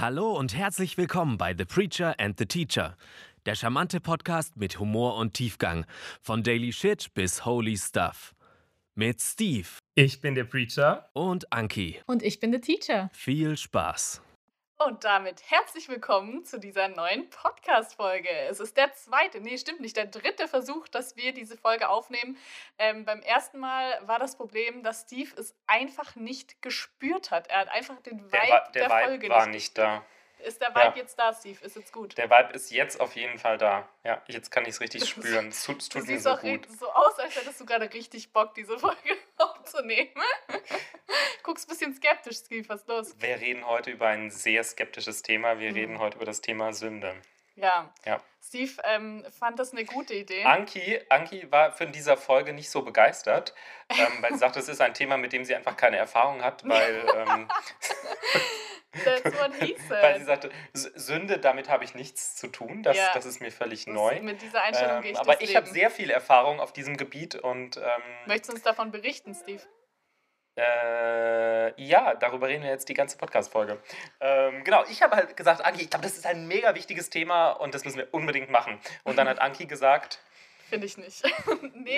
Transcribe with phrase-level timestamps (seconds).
[0.00, 2.96] Hallo und herzlich willkommen bei The Preacher and the Teacher,
[3.46, 5.86] der charmante Podcast mit Humor und Tiefgang,
[6.22, 8.32] von Daily Shit bis Holy Stuff.
[8.94, 9.66] Mit Steve
[9.96, 11.10] Ich bin der Preacher.
[11.14, 12.00] und Anki.
[12.06, 13.10] Und ich bin der Teacher.
[13.12, 14.22] Viel Spaß.
[14.80, 18.28] Und damit herzlich willkommen zu dieser neuen Podcast-Folge.
[18.48, 22.38] Es ist der zweite, nee, stimmt nicht, der dritte Versuch, dass wir diese Folge aufnehmen.
[22.78, 27.48] Ähm, beim ersten Mal war das Problem, dass Steve es einfach nicht gespürt hat.
[27.48, 29.54] Er hat einfach den Vibe Der, der, der Vibe Folge war nicht.
[29.54, 30.04] nicht da.
[30.44, 30.92] Ist der Vibe Ja.
[30.96, 31.58] jetzt da, Steve?
[31.64, 32.16] Ist jetzt gut?
[32.16, 33.88] Der Vibe ist jetzt auf jeden Fall da.
[34.04, 35.48] Ja, jetzt kann ich es richtig spüren.
[35.52, 36.66] Es tut, es tut mir so auch gut.
[36.66, 40.10] ri- so aus, als hättest du gerade richtig Bock, diese Folge aufzunehmen.
[41.42, 43.14] Guckst ein bisschen skeptisch, Steve, was ist los?
[43.18, 45.54] Wir reden heute über ein sehr skeptisches Thema.
[45.54, 45.60] Mhm.
[45.60, 47.14] Wir reden heute über das Thema Sünde.
[47.60, 47.92] Ja.
[48.06, 48.20] Ja.
[48.40, 50.44] Steve ähm, fand das eine gute Idee.
[50.44, 53.52] Anki, Anki war von dieser Folge nicht so begeistert,
[53.90, 56.66] ähm, weil sie sagte, es ist ein Thema, mit dem sie einfach keine Erfahrung hat,
[56.66, 57.48] weil, ähm,
[59.90, 62.82] weil sie sagte, Sünde, damit habe ich nichts zu tun.
[62.82, 63.10] Das, Ja.
[63.12, 64.20] das ist mir völlig Das- neu.
[64.22, 67.34] Mit dieser Einstellung Ähm, gehe ich aber ich habe sehr viel Erfahrung auf diesem Gebiet
[67.34, 67.84] und ähm,
[68.26, 69.62] Möchtest du uns davon berichten, Steve?
[70.58, 73.78] Äh, ja, darüber reden wir jetzt die ganze Podcast-Folge.
[74.20, 77.52] Ähm, genau, ich habe halt gesagt, Anki, ich glaube, das ist ein mega wichtiges Thema
[77.52, 78.80] und das müssen wir unbedingt machen.
[79.04, 80.18] Und dann hat Anki gesagt,
[80.68, 81.22] Finde ich nicht.
[81.74, 81.96] nee,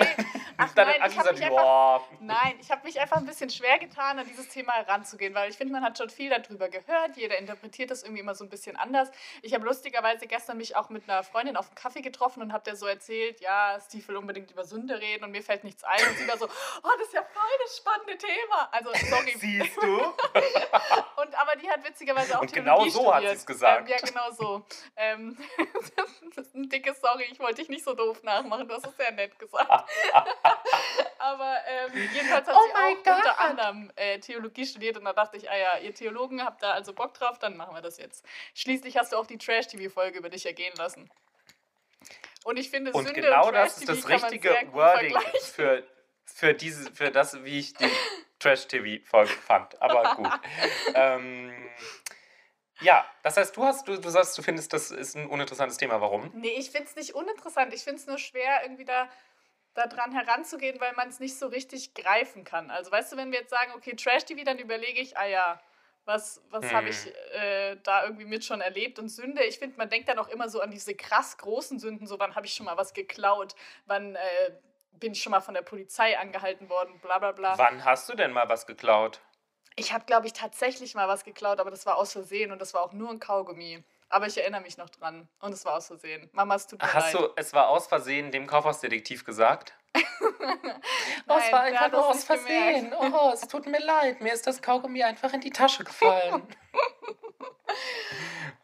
[0.57, 2.07] ach nein, ich habe mich einfach boah.
[2.21, 5.57] Nein, ich habe mich einfach ein bisschen schwer getan, an dieses Thema heranzugehen, weil ich
[5.57, 7.17] finde, man hat schon viel darüber gehört.
[7.17, 9.11] Jeder interpretiert das irgendwie immer so ein bisschen anders.
[9.41, 12.63] Ich habe lustigerweise gestern mich auch mit einer Freundin auf einen Kaffee getroffen und habe
[12.63, 15.99] der so erzählt, ja, Steve will unbedingt über Sünde reden und mir fällt nichts ein.
[16.07, 18.69] Und sie war so, oh, das ist ja voll das spannende Thema.
[18.71, 19.33] Also, sorry.
[19.37, 19.97] Siehst du?
[21.21, 23.37] Und, aber die hat witzigerweise auch Und genau so hat studiert.
[23.37, 23.89] sie's gesagt.
[23.89, 24.65] Ähm, ja, genau so.
[24.95, 25.37] Ähm,
[26.35, 28.95] das ist ein dickes Sorry, ich wollte dich nicht so doof nachmachen, du hast es
[28.97, 29.69] sehr nett gesagt.
[31.19, 33.15] aber ähm, jedenfalls hat Oh sie auch Gott.
[33.17, 36.71] unter anderem äh, Theologie studiert und da dachte ich, ah ja, ihr Theologen habt da
[36.71, 38.25] also Bock drauf, dann machen wir das jetzt.
[38.53, 41.09] Schließlich hast du auch die Trash-TV-Folge über dich ergehen lassen.
[42.43, 45.15] Und ich finde, Und Sünde genau und das ist das richtige Wording
[45.53, 45.83] für,
[46.25, 47.85] für, diese, für das, wie ich die
[48.39, 49.79] Trash-TV-Folge fand.
[49.81, 50.31] Aber gut.
[50.95, 51.53] ähm,
[52.81, 56.01] ja, das heißt, du hast, du, du sagst, du findest, das ist ein uninteressantes Thema.
[56.01, 56.31] Warum?
[56.33, 57.73] Nee, ich finde es nicht uninteressant.
[57.73, 59.07] Ich finde es nur schwer, irgendwie da
[59.73, 62.69] daran heranzugehen, weil man es nicht so richtig greifen kann.
[62.69, 65.61] Also weißt du, wenn wir jetzt sagen, okay, Trash-TV, dann überlege ich, ah ja,
[66.05, 66.75] was, was Hm.
[66.75, 68.99] habe ich äh, da irgendwie mit schon erlebt?
[68.99, 72.07] Und Sünde, ich finde, man denkt dann auch immer so an diese krass großen Sünden,
[72.07, 73.55] so wann habe ich schon mal was geklaut,
[73.85, 74.19] wann äh,
[74.93, 77.57] bin ich schon mal von der Polizei angehalten worden, bla bla bla.
[77.57, 79.21] Wann hast du denn mal was geklaut?
[79.75, 82.73] Ich habe, glaube ich, tatsächlich mal was geklaut, aber das war aus Versehen und das
[82.73, 83.83] war auch nur ein Kaugummi.
[84.09, 86.29] Aber ich erinnere mich noch dran und es war aus Versehen.
[86.33, 87.23] Mama, es tut mir Hast leid.
[87.23, 89.73] du, es war aus Versehen dem Kaufhausdetektiv gesagt?
[91.27, 92.93] Oh, es war einfach nur aus Versehen.
[92.99, 94.19] Oh, es tut mir leid.
[94.21, 96.45] Mir ist das Kaugummi einfach in die Tasche gefallen.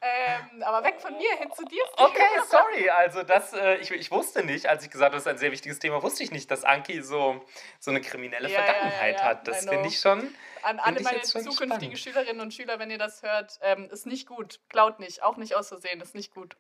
[0.02, 1.84] Ähm, aber weg von mir hin zu dir.
[1.98, 2.90] Okay, sorry.
[2.90, 5.52] Also das, äh, ich, ich wusste nicht, als ich gesagt habe, das ist ein sehr
[5.52, 7.44] wichtiges Thema, wusste ich nicht, dass Anki so,
[7.80, 9.48] so eine kriminelle Ja, ja, ja, Vergangenheit ja, hat.
[9.48, 10.36] Das finde ich schon.
[10.62, 11.98] An alle meine zukünftigen.
[11.98, 14.60] Schülerinnen und Schüler, wenn ihr das hört, ähm, ist nicht gut.
[14.70, 16.56] Klaut nicht, auch nicht aus Versehen, ist nicht gut.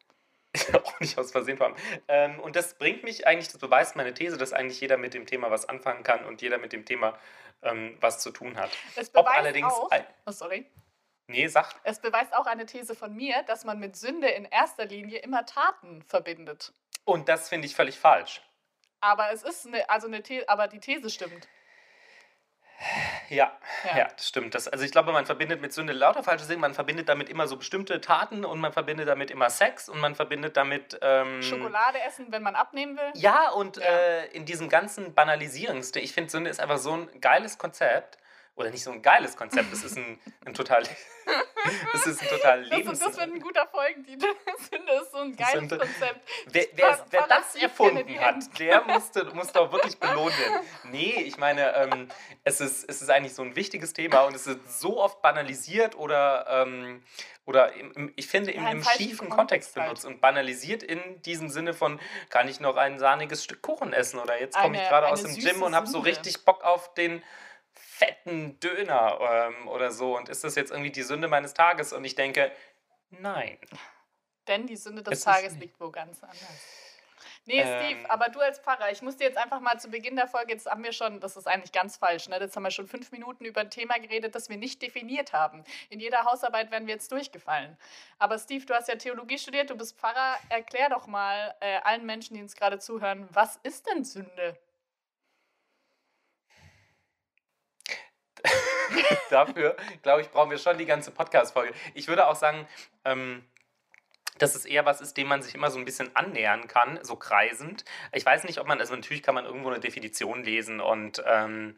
[0.83, 1.75] auch nicht aus Versehen vor allem.
[2.07, 5.25] Ähm, und das bringt mich eigentlich, das beweist meine These, dass eigentlich jeder mit dem
[5.25, 7.17] Thema was anfangen kann und jeder mit dem Thema
[7.61, 8.71] ähm, was zu tun hat.
[8.95, 9.73] Es Ob beweist allerdings.
[9.73, 9.89] auch,
[10.25, 10.65] oh, sorry.
[11.27, 11.75] Nee, sag.
[11.83, 15.45] Es beweist auch eine These von mir, dass man mit Sünde in erster Linie immer
[15.45, 16.71] Taten verbindet.
[17.03, 18.41] Und das finde ich völlig falsch.
[19.01, 21.47] Aber es ist eine, also eine These, aber die These stimmt.
[23.29, 23.51] Ja,
[23.83, 23.97] Ja.
[23.97, 24.53] ja, das stimmt.
[24.55, 26.59] Das, also ich glaube, man verbindet mit Sünde lauter falsche Dinge.
[26.59, 30.15] Man verbindet damit immer so bestimmte Taten und man verbindet damit immer Sex und man
[30.15, 30.97] verbindet damit...
[31.01, 33.11] Ähm, Schokolade essen, wenn man abnehmen will.
[33.15, 33.83] Ja, und Ja.
[33.83, 38.17] Äh, in diesem ganzen Banalisierungsstil, ich finde, Sünde ist einfach so ein geiles Konzept.
[38.57, 40.81] Oder nicht so ein geiles Konzept, es ist ein, ein total...
[41.93, 42.99] es ist ein total Das, Lebens...
[42.99, 44.25] das wird ein guter Folgentitel.
[44.71, 46.27] Sünde ist so ein geiles Konzept.
[46.47, 50.65] Wer, wer, wer das die erfunden hat, der musste, musste auch wirklich belohnt werden.
[50.85, 52.07] Nee, ich meine, ähm,
[52.43, 55.95] es, ist, es ist eigentlich so ein wichtiges Thema und es ist so oft banalisiert
[55.95, 57.03] oder, ähm,
[57.45, 59.85] oder im, im, ich finde, im, Ja, im im schiefen Kontext Kontext halt.
[59.85, 61.99] benutzt und banalisiert in diesem Sinne von,
[62.29, 65.35] kann ich noch ein sahniges Stück Kuchen essen oder jetzt komme ich gerade aus dem
[65.35, 67.21] Gym und habe so richtig Bock auf den
[67.97, 72.03] fetten Döner ähm, oder so und ist das jetzt irgendwie die Sünde meines Tages und
[72.05, 72.51] ich denke,
[73.09, 73.57] nein.
[74.47, 76.87] Denn die Sünde des Es Tages liegt wo ganz anders.
[77.45, 78.05] Nee, Steve, Ähm.
[78.07, 80.69] aber du als Pfarrer, ich muss dir jetzt einfach mal zu Beginn der Folge, jetzt
[80.69, 82.37] haben wir schon, das ist eigentlich ganz falsch, ne?
[82.39, 85.63] jetzt haben wir schon fünf Minuten über ein Thema geredet, das wir nicht definiert haben.
[85.89, 87.77] In jeder Hausarbeit werden wir jetzt durchgefallen.
[88.19, 92.05] Aber Steve, du hast ja Theologie studiert, du bist Pfarrer, erklär doch mal äh, allen
[92.05, 94.57] Menschen, die uns gerade zuhören, was ist denn Sünde?
[99.29, 101.73] dafür, glaube ich, brauchen wir schon die ganze Podcast-Folge.
[101.93, 102.67] Ich würde auch sagen,
[103.05, 103.43] ähm,
[104.37, 107.15] dass es eher was ist, dem man sich immer so ein bisschen annähern kann, so
[107.15, 107.85] kreisend.
[108.11, 111.75] Ich weiß nicht, ob man, also natürlich kann man irgendwo eine Definition lesen und ähm,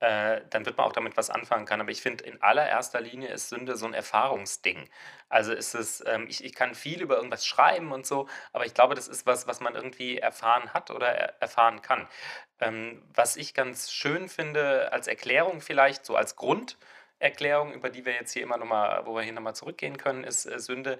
[0.00, 1.82] äh, dann wird man auch damit was anfangen können.
[1.82, 4.88] Aber ich finde, in allererster Linie ist Sünde so ein Erfahrungsding.
[5.28, 8.72] Also ist es, ähm, ich, ich kann viel über irgendwas schreiben und so, aber ich
[8.72, 12.08] glaube, das ist was, was man irgendwie erfahren hat oder er, erfahren kann.
[12.60, 18.12] Ähm, was ich ganz schön finde, als Erklärung vielleicht, so als Grunderklärung, über die wir
[18.12, 20.98] jetzt hier immer nochmal, wo wir hier nochmal zurückgehen können, ist äh, Sünde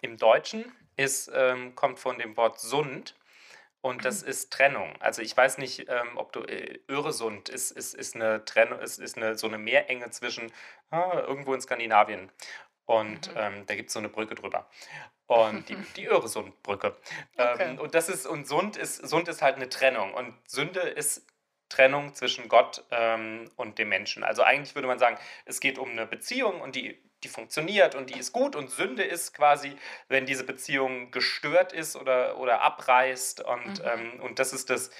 [0.00, 3.14] im Deutschen, ist, ähm, kommt von dem Wort Sund.
[3.82, 4.94] Und das ist Trennung.
[5.00, 9.00] Also ich weiß nicht, ähm, ob du äh, Öresund ist, ist, ist eine Trennung, ist,
[9.00, 10.52] ist eine, so eine Meerenge zwischen
[10.90, 12.30] ah, irgendwo in Skandinavien.
[12.86, 13.40] Und mhm.
[13.40, 14.68] ähm, da gibt es so eine Brücke drüber.
[15.34, 16.96] Und die, die Öresundbrücke.
[17.36, 17.70] Okay.
[17.70, 20.14] Ähm, und das ist, und Sund ist, Sund ist halt eine Trennung.
[20.14, 21.26] Und Sünde ist
[21.68, 24.24] Trennung zwischen Gott ähm, und dem Menschen.
[24.24, 28.10] Also eigentlich würde man sagen, es geht um eine Beziehung und die die funktioniert und
[28.10, 29.76] die ist gut und Sünde ist quasi,
[30.08, 33.84] wenn diese Beziehung gestört ist oder, oder abreißt und, mhm.
[33.84, 34.90] ähm, und das ist das,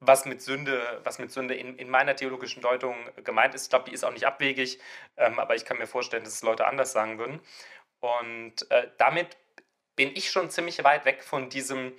[0.00, 3.64] was mit Sünde, was mit Sünde in, in meiner theologischen Deutung gemeint ist.
[3.64, 4.80] Ich glaube, die ist auch nicht abwegig,
[5.16, 7.40] ähm, aber ich kann mir vorstellen, dass es Leute anders sagen würden.
[8.00, 9.36] Und äh, damit
[9.96, 11.92] bin ich schon ziemlich weit weg von diesem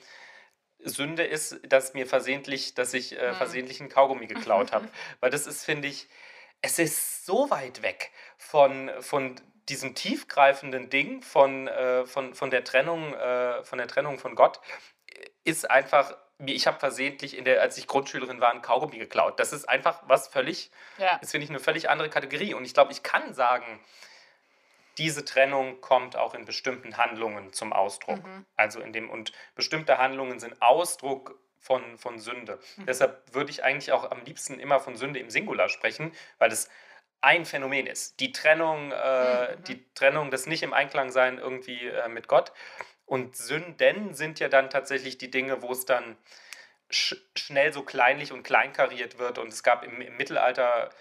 [0.79, 3.35] Sünde ist, dass mir versehentlich, dass ich äh, mhm.
[3.35, 4.87] versehentlich einen Kaugummi geklaut habe.
[5.19, 6.07] Weil das ist, finde ich,
[6.61, 9.35] es ist so weit weg von, von
[9.69, 14.59] diesem tiefgreifenden Ding, von, äh, von, von, der Trennung, äh, von der Trennung von Gott,
[15.43, 16.15] ist einfach,
[16.45, 19.39] ich habe versehentlich, in der, als ich Grundschülerin war, ein Kaugummi geklaut.
[19.39, 21.17] Das ist einfach was völlig, ja.
[21.19, 22.53] das finde ich eine völlig andere Kategorie.
[22.53, 23.79] Und ich glaube, ich kann sagen,
[24.97, 28.23] diese Trennung kommt auch in bestimmten Handlungen zum Ausdruck.
[28.23, 28.45] Mhm.
[28.55, 32.59] Also in dem, und bestimmte Handlungen sind Ausdruck von, von Sünde.
[32.77, 32.85] Mhm.
[32.85, 36.69] Deshalb würde ich eigentlich auch am liebsten immer von Sünde im Singular sprechen, weil das
[37.21, 38.19] ein Phänomen ist.
[38.19, 39.63] Die Trennung, äh, mhm.
[39.63, 42.51] die Trennung, das nicht im Einklang sein irgendwie äh, mit Gott.
[43.05, 46.17] Und Sünden sind ja dann tatsächlich die Dinge, wo es dann
[46.89, 49.39] sch schnell so kleinlich und kleinkariert wird.
[49.39, 50.91] Und es gab im, im Mittelalter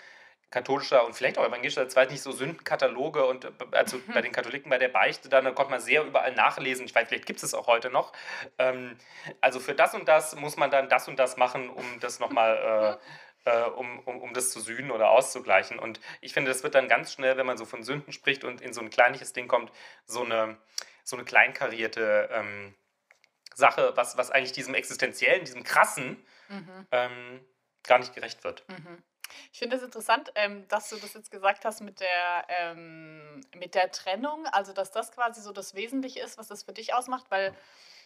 [0.54, 4.70] katholischer und vielleicht auch evangelischer Zeit nicht so Sündenkataloge und äh, also bei den Katholiken
[4.70, 6.86] bei der Beichte, dann, da konnte man sehr überall nachlesen.
[6.86, 8.12] Ich weiß, vielleicht gibt es es auch heute noch.
[8.58, 8.96] Ähm,
[9.40, 13.00] also für das und das muss man dann das und das machen, um das nochmal,
[13.44, 15.80] äh, äh, um, um, um das zu sühnen oder auszugleichen.
[15.80, 18.60] Und ich finde, das wird dann ganz schnell, wenn man so von Sünden spricht und
[18.60, 19.72] in so ein kleinliches Ding kommt,
[20.06, 20.56] so eine,
[21.02, 22.74] so eine kleinkarierte ähm,
[23.56, 26.86] Sache, was, was eigentlich diesem existenziellen, diesem krassen mhm.
[26.92, 27.40] ähm,
[27.82, 28.64] gar nicht gerecht wird.
[28.68, 29.02] Mhm.
[29.52, 33.40] Ich finde es das interessant, ähm, dass du das jetzt gesagt hast mit der, ähm,
[33.54, 36.94] mit der Trennung, also dass das quasi so das Wesentliche ist, was das für dich
[36.94, 37.54] ausmacht, weil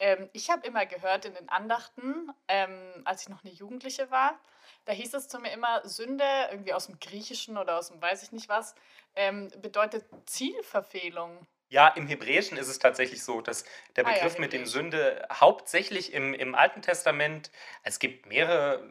[0.00, 4.38] ähm, ich habe immer gehört in den Andachten, ähm, als ich noch eine Jugendliche war,
[4.84, 8.22] da hieß es zu mir immer, Sünde, irgendwie aus dem Griechischen oder aus dem weiß
[8.22, 8.74] ich nicht was,
[9.16, 11.46] ähm, bedeutet Zielverfehlung.
[11.70, 13.64] Ja, im Hebräischen ist es tatsächlich so, dass
[13.96, 17.50] der Begriff ah, ja, mit dem Sünde hauptsächlich im, im Alten Testament,
[17.82, 18.90] es gibt mehrere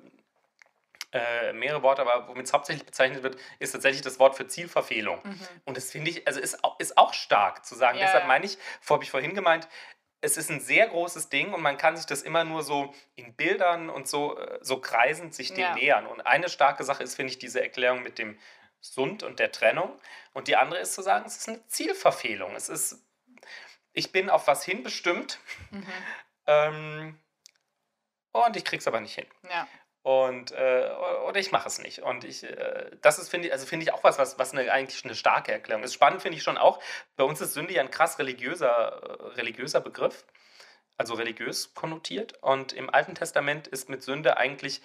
[1.13, 5.19] äh, mehrere Worte, aber womit es hauptsächlich bezeichnet wird, ist tatsächlich das Wort für Zielverfehlung.
[5.23, 5.39] Mhm.
[5.65, 7.97] Und das finde ich, also ist, ist auch stark zu sagen.
[7.97, 8.57] Ja, Deshalb meine ich,
[8.89, 9.67] habe ich vorhin gemeint,
[10.19, 13.35] es ist ein sehr großes Ding und man kann sich das immer nur so in
[13.35, 15.75] Bildern und so, äh, so kreisend sich dem ja.
[15.75, 16.07] nähern.
[16.07, 18.37] Und eine starke Sache ist, finde ich, diese Erklärung mit dem
[18.81, 19.97] Sund und der Trennung.
[20.33, 22.55] Und die andere ist zu sagen, es ist eine Zielverfehlung.
[22.55, 23.01] Es ist,
[23.93, 25.39] ich bin auf was hinbestimmt
[25.71, 25.87] mhm.
[26.47, 27.19] ähm,
[28.31, 29.27] und ich krieg's aber nicht hin.
[29.49, 29.67] Ja.
[30.07, 30.89] Und, äh,
[31.27, 31.99] oder ich mache es nicht.
[31.99, 34.71] Und ich, äh, das ist, finde ich, also finde ich auch was, was, was eine,
[34.71, 35.93] eigentlich eine starke Erklärung ist.
[35.93, 36.81] Spannend finde ich schon auch,
[37.17, 40.23] bei uns ist Sünde ja ein krass religiöser, äh, religiöser Begriff,
[40.95, 42.41] also religiös konnotiert.
[42.41, 44.81] Und im Alten Testament ist mit Sünde eigentlich,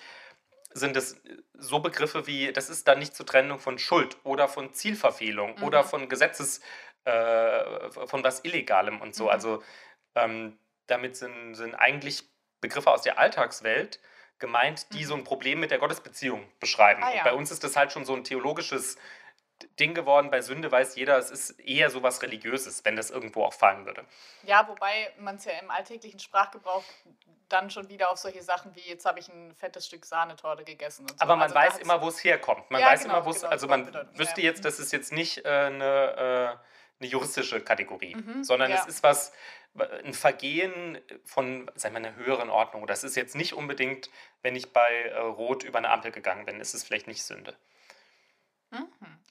[0.74, 1.22] sind es
[1.54, 5.62] so Begriffe wie, das ist dann nicht zur Trennung von Schuld oder von Zielverfehlung mhm.
[5.62, 6.62] oder von Gesetzes,
[7.04, 9.26] äh, von was Illegalem und so.
[9.26, 9.30] Mhm.
[9.30, 9.62] Also
[10.16, 12.24] ähm, damit sind, sind eigentlich
[12.60, 14.00] Begriffe aus der Alltagswelt,
[14.42, 15.22] gemeint, die so mhm.
[15.22, 17.02] ein Problem mit der Gottesbeziehung beschreiben.
[17.02, 17.24] Ah, ja.
[17.24, 18.98] bei uns ist das halt schon so ein theologisches
[19.80, 20.30] Ding geworden.
[20.30, 23.86] Bei Sünde weiß jeder, es ist eher so was Religiöses, wenn das irgendwo auch fallen
[23.86, 24.04] würde.
[24.42, 26.84] Ja, wobei man es ja im alltäglichen Sprachgebrauch
[27.48, 31.06] dann schon wieder auf solche Sachen wie jetzt habe ich ein fettes Stück Sahnetorte gegessen.
[31.06, 31.14] So.
[31.18, 32.70] Aber man also weiß immer, wo es herkommt.
[32.70, 34.48] Man ja, weiß genau, immer, wo es, genau, also man wüsste ja.
[34.48, 36.66] jetzt, das ist jetzt nicht äh, eine, äh,
[37.02, 38.78] eine juristische Kategorie, mhm, sondern ja.
[38.78, 39.32] es ist was,
[40.04, 42.86] ein Vergehen von sagen wir, einer höheren Ordnung.
[42.86, 44.10] Das ist jetzt nicht unbedingt,
[44.42, 47.56] wenn ich bei äh, Rot über eine Ampel gegangen bin, ist es vielleicht nicht Sünde.
[48.70, 48.88] Mhm.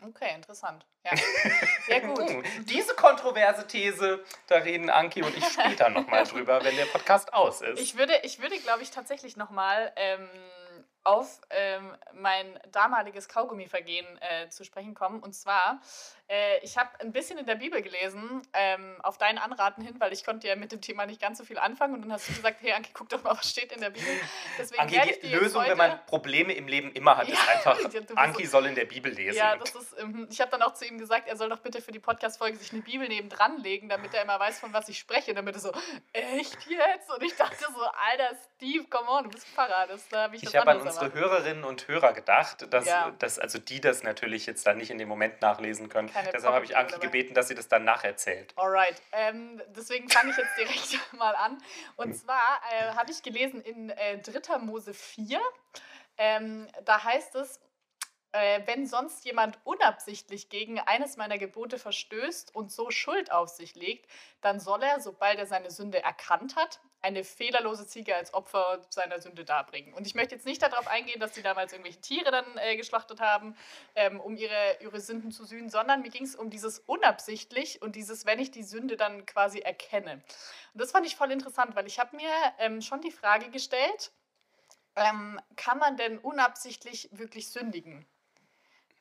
[0.08, 0.86] Okay, interessant.
[1.04, 1.12] Ja,
[1.88, 2.30] ja gut.
[2.30, 7.34] Hm, diese kontroverse These, da reden Anki und ich später nochmal drüber, wenn der Podcast
[7.34, 7.80] aus ist.
[7.80, 10.30] Ich würde, ich würde glaube ich, tatsächlich nochmal ähm,
[11.04, 15.22] auf ähm, mein damaliges Kaugummivergehen äh, zu sprechen kommen.
[15.22, 15.82] Und zwar,
[16.32, 20.14] äh, ich habe ein bisschen in der Bibel gelesen, ähm, auf deinen Anraten hin, weil
[20.14, 21.96] ich konnte ja mit dem Thema nicht ganz so viel anfangen.
[21.96, 24.08] Und dann hast du gesagt, hey Anki, guck doch mal, was steht in der Bibel.
[24.58, 27.78] Deswegen Anki, die Lösung, wenn man Probleme im Leben immer hat, ja, ist einfach,
[28.16, 29.38] Anki soll in der Bibel lesen.
[29.38, 31.82] Ja, das ist, ähm, ich habe dann auch zu ihm gesagt, er soll doch bitte
[31.82, 34.88] für die Podcast-Folge sich eine Bibel neben dran legen, damit er immer weiß, von was
[34.88, 35.34] ich spreche.
[35.34, 35.74] Damit er so,
[36.14, 37.12] echt jetzt?
[37.14, 39.88] Und ich dachte so, Alter, Steve, come on, du bist Pfarrer.
[39.88, 43.12] Das, da hab ich ich habe an unsere Hörerinnen und Hörer gedacht, dass, ja.
[43.20, 46.10] dass also die das natürlich jetzt dann nicht in dem Moment nachlesen können.
[46.22, 48.54] Keine Deshalb habe ich Anki gebeten, dass sie das dann nacherzählt.
[48.58, 51.58] Alright, ähm, deswegen fange ich jetzt direkt mal an.
[51.96, 54.60] Und zwar äh, habe ich gelesen in äh, 3.
[54.60, 55.40] Mose 4,
[56.18, 57.60] ähm, da heißt es,
[58.34, 63.76] äh, wenn sonst jemand unabsichtlich gegen eines meiner Gebote verstößt und so Schuld auf sich
[63.76, 64.10] legt,
[64.42, 69.20] dann soll er, sobald er seine Sünde erkannt hat, eine fehlerlose Ziege als Opfer seiner
[69.20, 69.94] Sünde darbringen.
[69.94, 73.20] Und ich möchte jetzt nicht darauf eingehen, dass sie damals irgendwelche Tiere dann äh, geschlachtet
[73.20, 73.58] haben,
[73.96, 77.96] ähm, um ihre, ihre Sünden zu sühnen, sondern mir ging es um dieses unabsichtlich und
[77.96, 80.22] dieses, wenn ich die Sünde dann quasi erkenne.
[80.74, 84.12] Und das fand ich voll interessant, weil ich habe mir ähm, schon die Frage gestellt,
[84.96, 88.06] ähm, kann man denn unabsichtlich wirklich sündigen?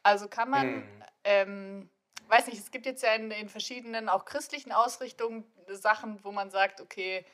[0.02, 0.84] Also kann man,
[1.24, 1.90] hm.
[2.28, 6.50] weiß nicht, es gibt jetzt ja in, in verschiedenen, auch christlichen Ausrichtungen Sachen, wo man
[6.50, 7.24] sagt, okay,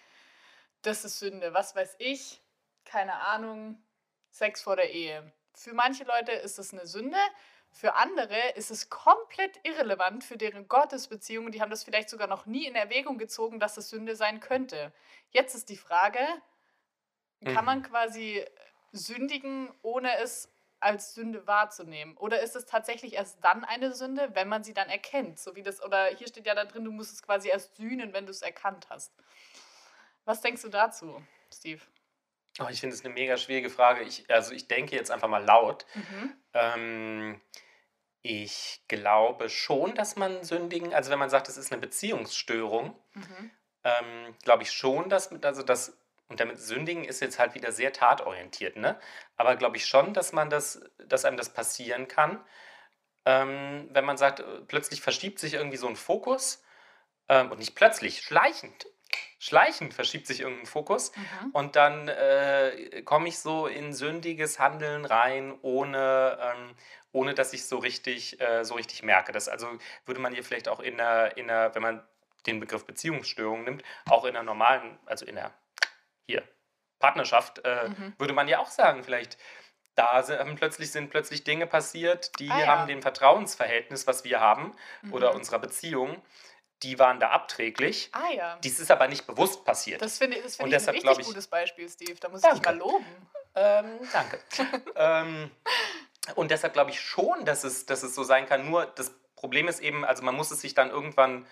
[0.83, 1.55] das ist Sünde.
[1.55, 2.41] Was weiß ich?
[2.85, 3.83] Keine Ahnung.
[4.31, 5.33] Sex vor der Ehe.
[5.55, 7.19] Für manche Leute ist es eine Sünde.
[7.71, 11.51] Für andere ist es komplett irrelevant für deren Gottesbeziehung.
[11.51, 14.93] Die haben das vielleicht sogar noch nie in Erwägung gezogen, dass es Sünde sein könnte.
[15.31, 16.21] Jetzt ist die Frage,
[17.45, 17.83] kann man mhm.
[17.85, 18.45] quasi
[18.93, 20.49] sündigen, ohne es
[20.81, 22.17] als Sünde wahrzunehmen?
[22.17, 25.39] Oder ist es tatsächlich erst dann eine Sünde, wenn man sie dann erkennt?
[25.39, 28.13] So wie das, oder hier steht ja da drin, du musst es quasi erst sühnen,
[28.13, 29.13] wenn du es erkannt hast.
[30.25, 31.81] Was denkst du dazu, Steve?
[32.59, 34.03] Oh, ich finde es eine mega schwierige Frage.
[34.03, 35.87] Ich, also ich denke jetzt einfach mal laut.
[35.95, 36.35] Mhm.
[36.55, 37.41] Ähm,
[38.23, 43.51] ich glaube schon, dass man sündigen, also wenn man sagt, es ist eine Beziehungsstörung, mhm.
[43.85, 45.97] ähm, glaube ich schon, dass, also das,
[46.29, 48.99] und damit sündigen ist jetzt halt wieder sehr tatorientiert, ne?
[49.37, 52.45] Aber glaube ich schon, dass man das, dass einem das passieren kann,
[53.25, 56.63] ähm, wenn man sagt, äh, plötzlich verschiebt sich irgendwie so ein Fokus
[57.29, 58.87] ähm, und nicht plötzlich, schleichend
[59.39, 61.51] schleichend verschiebt sich irgendein Fokus mhm.
[61.53, 66.75] und dann äh, komme ich so in sündiges Handeln rein, ohne, ähm,
[67.13, 69.33] ohne dass ich so richtig, äh, so richtig merke.
[69.33, 69.69] Das also
[70.05, 72.03] würde man hier vielleicht auch in einer, in einer, wenn man
[72.47, 75.53] den Begriff Beziehungsstörung nimmt, auch in einer normalen, also in der
[76.27, 76.43] hier
[76.99, 78.15] Partnerschaft, äh, mhm.
[78.19, 79.39] würde man ja auch sagen, vielleicht
[79.95, 82.67] da sind, plötzlich sind plötzlich Dinge passiert, die ah, ja.
[82.67, 85.13] haben dem Vertrauensverhältnis, was wir haben, mhm.
[85.15, 86.23] oder unserer Beziehung,
[86.83, 88.11] die waren da abträglich.
[88.13, 88.59] Ah ja.
[88.63, 90.03] Dies ist aber nicht bewusst passiert.
[90.03, 92.17] Das finde das find ich deshalb, ein richtig ich, gutes Beispiel, Steve.
[92.21, 92.57] Da muss danke.
[92.57, 93.07] ich dich mal loben.
[93.55, 94.39] Ähm, danke.
[94.97, 95.51] ähm,
[96.35, 98.69] und deshalb glaube ich schon, dass es, dass es so sein kann.
[98.69, 101.47] Nur das Problem ist eben, also man muss es sich dann irgendwann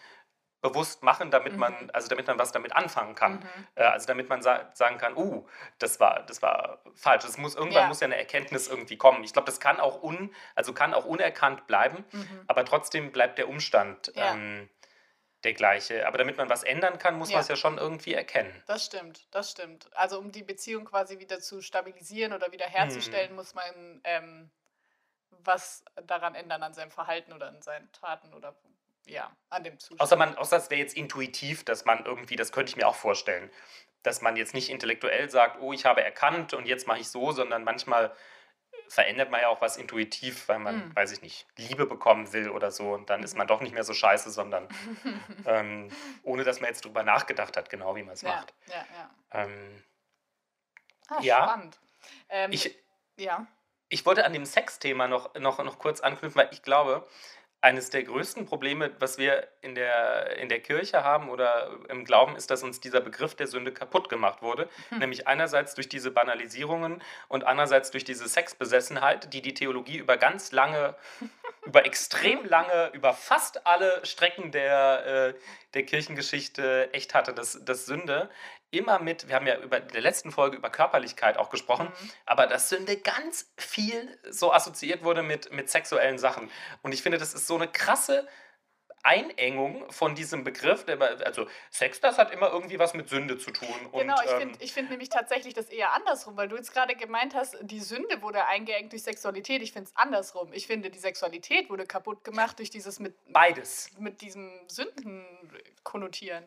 [0.64, 1.90] bewusst machen, damit man, mhm.
[1.92, 3.34] also damit man was damit anfangen kann.
[3.34, 3.66] Mhm.
[3.74, 5.46] Äh, also damit man sa sagen kann, uh,
[5.78, 7.24] das war, das war falsch.
[7.24, 7.88] Es muss, irgendwann ja.
[7.88, 9.22] muss ja eine Erkenntnis irgendwie kommen.
[9.24, 12.44] Ich glaube, das kann auch un, also kann auch unerkannt bleiben, mhm.
[12.46, 14.10] aber trotzdem bleibt der Umstand.
[14.14, 14.32] Ja.
[14.32, 14.70] Ähm,
[15.42, 16.06] der gleiche.
[16.06, 17.34] Aber damit man was ändern kann, muss ja.
[17.34, 18.62] man es ja schon irgendwie erkennen.
[18.66, 19.90] Das stimmt, das stimmt.
[19.94, 23.36] Also um die Beziehung quasi wieder zu stabilisieren oder wieder herzustellen, hm.
[23.36, 24.50] muss man ähm,
[25.28, 28.56] was daran ändern an seinem Verhalten oder an seinen Taten oder
[29.06, 30.00] ja, an dem Zustand.
[30.00, 32.94] Außer, man, außer es wäre jetzt intuitiv, dass man irgendwie, das könnte ich mir auch
[32.94, 33.50] vorstellen,
[34.02, 37.32] dass man jetzt nicht intellektuell sagt, oh, ich habe erkannt und jetzt mache ich so,
[37.32, 38.14] sondern manchmal
[38.88, 40.96] verändert man ja auch was intuitiv, weil man, mhm.
[40.96, 43.84] weiß ich nicht, Liebe bekommen will oder so und dann ist man doch nicht mehr
[43.84, 44.68] so scheiße, sondern
[45.46, 45.88] ähm,
[46.22, 48.54] ohne dass man jetzt drüber nachgedacht hat, genau wie man es ja, macht.
[48.66, 49.10] Ja, ja.
[49.32, 49.84] Ähm,
[51.08, 51.80] ah, ja, spannend.
[52.28, 52.76] Ähm, ich,
[53.16, 53.46] ja.
[53.88, 57.08] ich wollte an dem Sexthema noch, noch, noch kurz anknüpfen, weil ich glaube,
[57.64, 62.36] eines der größten Probleme, was wir in der, in der Kirche haben oder im Glauben,
[62.36, 64.68] ist, dass uns dieser Begriff der Sünde kaputt gemacht wurde.
[64.90, 64.98] Hm.
[64.98, 70.52] Nämlich einerseits durch diese Banalisierungen und andererseits durch diese Sexbesessenheit, die die Theologie über ganz
[70.52, 70.94] lange,
[71.64, 75.34] über extrem lange, über fast alle Strecken der, äh,
[75.72, 78.28] der Kirchengeschichte echt hatte, dass, dass Sünde
[78.78, 82.10] immer mit, wir haben ja über der letzten Folge über Körperlichkeit auch gesprochen, mhm.
[82.26, 86.50] aber dass Sünde ganz viel so assoziiert wurde mit, mit sexuellen Sachen.
[86.82, 88.26] Und ich finde, das ist so eine krasse
[89.04, 90.86] Einengung von diesem Begriff.
[91.24, 93.68] Also Sex, das hat immer irgendwie was mit Sünde zu tun.
[93.92, 96.96] Und, genau, ich finde ähm, find nämlich tatsächlich das eher andersrum, weil du jetzt gerade
[96.96, 99.62] gemeint hast, die Sünde wurde eingeengt durch Sexualität.
[99.62, 100.52] Ich finde es andersrum.
[100.52, 103.14] Ich finde, die Sexualität wurde kaputt gemacht durch dieses mit...
[103.30, 103.90] Beides.
[103.98, 105.26] Mit diesem Sünden
[105.82, 106.44] konnotieren.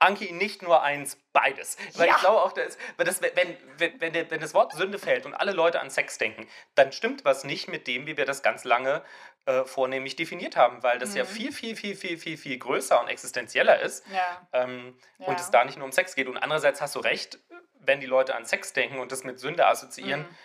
[0.00, 1.76] Anki, nicht nur eins, beides.
[1.94, 2.14] Weil Ja.
[2.14, 5.52] ich glaube auch, dass, weil das, wenn, wenn, wenn, das Wort Sünde fällt und alle
[5.52, 9.02] Leute an Sex denken, dann stimmt was nicht mit dem, wie wir das ganz lange
[9.46, 11.28] äh, vornehmlich definiert haben, weil das ja Mhm.
[11.28, 14.46] viel, viel, viel, viel, viel, viel größer und existenzieller ist Ja.
[14.52, 15.26] ähm, Ja.
[15.26, 16.28] und es da nicht nur um Sex geht.
[16.28, 17.38] Und andererseits hast du recht,
[17.80, 20.36] wenn die Leute an Sex denken und das mit Sünde assoziieren, Mhm.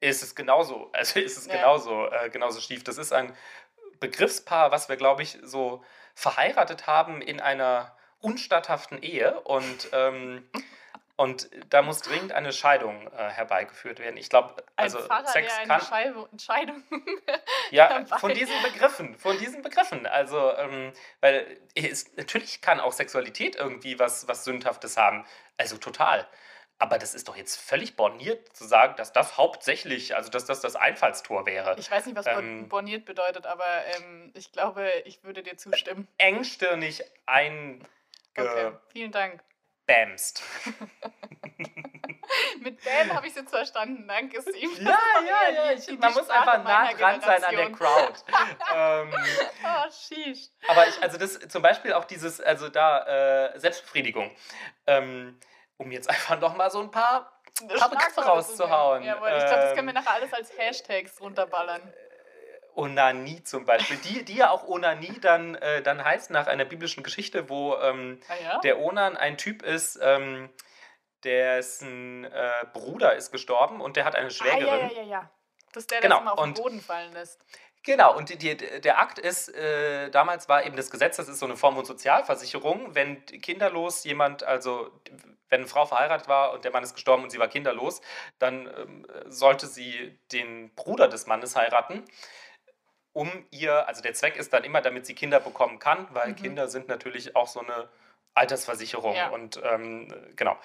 [0.00, 1.54] ist es genauso, also ist es Ja.
[1.54, 2.84] genauso, äh, genauso schief.
[2.84, 3.34] Das ist ein
[4.00, 10.48] Begriffspaar, was wir, glaube ich, so verheiratet haben in einer unstatthaften Ehe und, ähm,
[11.16, 14.16] und da muss dringend eine Scheidung äh, herbeigeführt werden.
[14.16, 16.82] Ich glaube, also ein Pfarrer, Sex der kann Scheidung.
[17.70, 20.06] ja von diesen Begriffen, von diesen Begriffen.
[20.06, 25.26] Also, ähm, weil es, natürlich kann auch Sexualität irgendwie was, was Sündhaftes haben.
[25.58, 26.26] Also total.
[26.80, 30.62] Aber das ist doch jetzt völlig borniert zu sagen, dass das hauptsächlich, also dass das
[30.62, 31.76] das Einfallstor wäre.
[31.78, 32.70] Ich weiß nicht, was Ähm.
[32.70, 33.66] borniert bedeutet, aber
[33.98, 36.08] ähm, ich glaube, ich würde dir zustimmen.
[36.16, 37.04] Engstirnig
[38.36, 39.42] Okay, vielen Dank.
[39.90, 40.42] eingebämst.
[42.60, 44.06] Mit Bam habe ich es jetzt verstanden.
[44.06, 44.80] Danke, Steve.
[44.80, 45.72] Ja, ja, ja.
[45.72, 47.72] Ich, man muss Sprache einfach nah dran sein an der.
[47.72, 48.12] Crowd.
[48.74, 49.12] ähm,
[49.64, 50.48] Oh, sheesh.
[50.68, 54.30] Aber ich, also das zum Beispiel auch dieses, also da äh, Selbstbefriedigung,
[54.86, 55.40] ähm,
[55.76, 57.42] um jetzt einfach noch mal so ein paar,
[57.78, 59.02] paar Begriffe rauszuhauen.
[59.02, 61.82] Jawohl, ich glaube, das können wir Ähm, nachher alles als Hashtags runterballern.
[62.76, 67.02] Onanie zum Beispiel, die, die ja auch Onanie dann, äh, dann heißt nach einer biblischen
[67.02, 68.58] Geschichte, wo ähm, Ah ja?
[68.60, 70.50] der Onan ein Typ ist, ähm,
[71.24, 74.66] dessen äh, Bruder ist gestorben und der hat eine ah, Schwägerin.
[74.66, 75.30] ja, ja, ja, ja.
[75.72, 77.40] Das ist der, Genau, das immer auf den und- Boden fallen lässt.
[77.82, 81.38] Genau, und die, die, der Akt ist, äh, damals war eben das Gesetz, das ist
[81.38, 84.90] so eine Form von Sozialversicherung, wenn kinderlos jemand, also
[85.48, 88.02] wenn eine Frau verheiratet war und der Mann ist gestorben und sie war kinderlos,
[88.38, 92.04] dann ähm, sollte sie den Bruder des Mannes heiraten,
[93.20, 96.36] um ihr, also der Zweck ist dann immer, damit sie Kinder bekommen kann, weil Mhm.
[96.36, 97.88] Kinder sind natürlich auch so eine
[98.34, 99.28] Altersversicherung Ja.
[99.28, 100.56] und ähm, genau.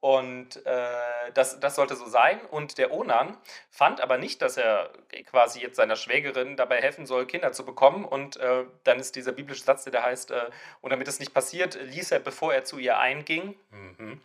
[0.00, 2.40] Und äh, das, das sollte so sein.
[2.52, 3.36] Und der Onan
[3.68, 4.90] fand aber nicht, dass er
[5.26, 8.04] quasi jetzt seiner Schwägerin dabei helfen soll, Kinder zu bekommen.
[8.04, 10.50] Und äh, dann ist dieser biblische Satz, der da heißt, äh,
[10.82, 14.22] und damit es nicht passiert, ließ er, bevor er zu ihr einging, mhm,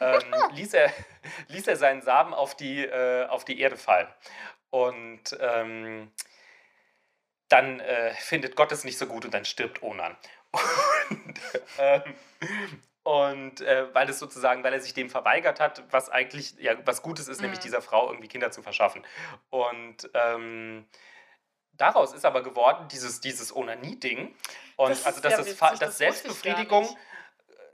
[0.00, 0.20] ähm,
[0.54, 0.90] ließ, er,
[1.48, 4.08] ließ er seinen Samen auf die, äh, auf die Erde fallen.
[4.70, 6.10] Und ähm,
[7.50, 10.16] dann äh, findet Gott es nicht so gut und dann stirbt Onan.
[11.10, 11.40] Und,
[11.78, 12.02] ähm,
[13.02, 17.02] und äh, weil es sozusagen, weil er sich dem verweigert hat, was eigentlich ja was
[17.02, 17.62] Gutes ist, nämlich Mhm.
[17.62, 19.04] dieser Frau irgendwie Kinder zu verschaffen.
[19.48, 20.86] Und ähm,
[21.72, 24.34] daraus ist aber geworden dieses, dieses Onanie-Ding.
[24.76, 26.96] Und Das also dass ja das, witzig, das Selbstbefriedigung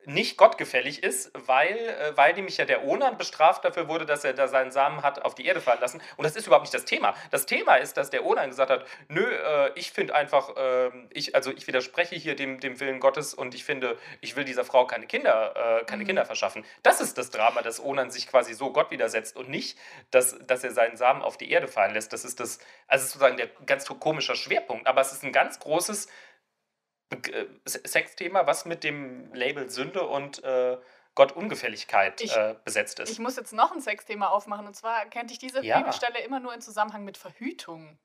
[0.06, 0.36] nicht.
[0.36, 4.48] gottgefällig ist, weil, äh, weil nämlich ja der Onan bestraft dafür wurde, dass er da
[4.48, 6.00] seinen Samen hat auf die Erde fallen lassen.
[6.16, 7.14] Und das ist überhaupt nicht das Thema.
[7.30, 11.34] Das Thema ist, dass der Onan gesagt hat, nö, äh, ich finde einfach, ähm, ich,
[11.34, 14.86] also ich widerspreche hier dem, dem Willen Gottes und ich finde, ich will dieser Frau
[14.86, 16.06] keine Kinder, äh, keine Mhm.
[16.06, 16.64] Kinder verschaffen.
[16.82, 19.78] Das ist das Drama, dass Onan sich quasi so Gott widersetzt und nicht,
[20.10, 22.12] dass, dass er seinen Samen auf die Erde fallen lässt.
[22.12, 24.86] Das ist das, also sozusagen der ganz komischer Schwerpunkt.
[24.86, 26.10] Aber es ist ein ganz großes äh,
[27.66, 30.78] Sexthema, was mit dem Label Sünde und äh,
[31.14, 33.10] Gottungefälligkeit Ich- äh, besetzt ist.
[33.10, 34.66] Ich muss jetzt noch ein Sexthema aufmachen.
[34.66, 35.78] Und zwar kennt ich diese Ja.
[35.78, 37.98] Bibelstelle immer nur in Zusammenhang mit Verhütung.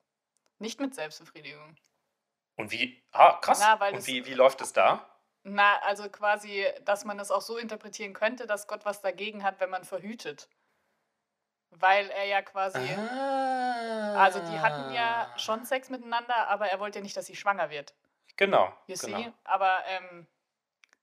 [0.60, 1.76] Nicht mit Selbstbefriedigung.
[2.58, 3.60] und wie, ah, krass.
[3.60, 5.08] Na, weil und wie, wie läuft es da?
[5.44, 9.60] Na, also quasi, dass man es auch so interpretieren könnte, dass Gott was dagegen hat,
[9.60, 10.48] wenn man verhütet.
[11.72, 12.78] Weil er ja quasi.
[12.78, 14.14] Ah.
[14.24, 17.72] Also die hatten ja schon Sex miteinander, aber er wollte ja nicht, dass sie schwanger
[17.72, 17.96] wird.
[18.42, 18.74] Genau.
[18.88, 19.18] You genau.
[19.20, 19.32] see?
[19.44, 20.26] Aber ähm,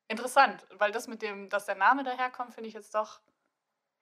[0.08, 3.20] interessant, weil das mit dem, dass der Name daherkommt, finde ich jetzt doch.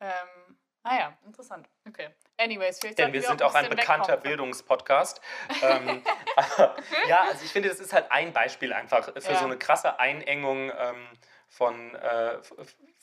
[0.00, 1.68] Ähm, naja, interessant.
[1.86, 2.14] Okay.
[2.38, 5.20] Anyways, vielleicht Denn wir sind auch ein bisschen bekannter von- Bildungspodcast.
[5.62, 6.02] ähm,
[7.08, 9.38] ja, also ich finde, das ist halt ein Beispiel einfach für Ja.
[9.38, 11.06] so eine krasse Einengung ähm,
[11.48, 12.38] von, äh,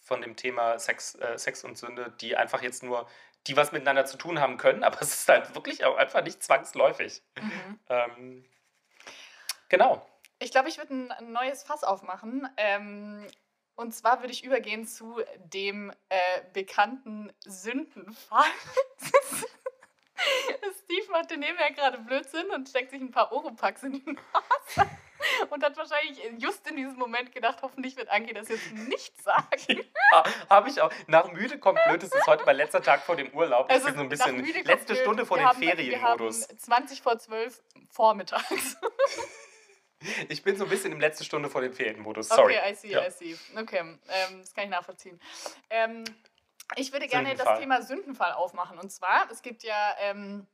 [0.04, 3.08] von dem Thema Sex, äh, Sex und Sünde, die einfach jetzt nur,
[3.46, 6.42] die was miteinander zu tun haben können, aber es ist halt wirklich auch einfach nicht
[6.42, 7.22] zwangsläufig.
[7.40, 7.80] Mhm.
[7.90, 8.46] Ähm,
[9.70, 10.04] genau.
[10.44, 12.48] Ich glaube, ich würde ein, neues Fass aufmachen.
[12.58, 13.26] Ähm,
[13.76, 16.16] und zwar würde ich übergehen zu dem äh,
[16.52, 18.44] bekannten Sündenfall.
[20.84, 24.90] Steve machte nebenher gerade Blödsinn und steckt sich ein paar Oropax in die Nase.
[25.50, 29.80] Und hat wahrscheinlich just in diesem Moment gedacht, hoffentlich wird Anki das jetzt nicht sagen.
[30.50, 30.92] Habe ich auch.
[31.08, 33.68] Nach müde kommt blöd, es ist heute mein letzter Tag vor dem Urlaub.
[33.70, 34.98] Ich Also bin so ein bisschen letzte blöd.
[35.04, 36.42] Stunde vor Wir dem haben- Ferienmodus.
[36.42, 38.76] Wir haben 20 vor 12 vormittags.
[40.30, 42.30] Ich bin so ein bisschen im letzte Stunde vor dem Ferienmodus.
[42.30, 42.58] Sorry.
[42.58, 43.06] Okay, I see, Ja.
[43.08, 43.38] I see.
[43.56, 44.00] Okay, ähm,
[44.42, 45.20] das kann ich nachvollziehen.
[45.70, 46.04] Ähm,
[46.76, 47.60] ich würde gerne das.
[47.60, 48.80] Thema Sündenfall aufmachen.
[48.80, 50.48] Und zwar, es gibt ja ähm,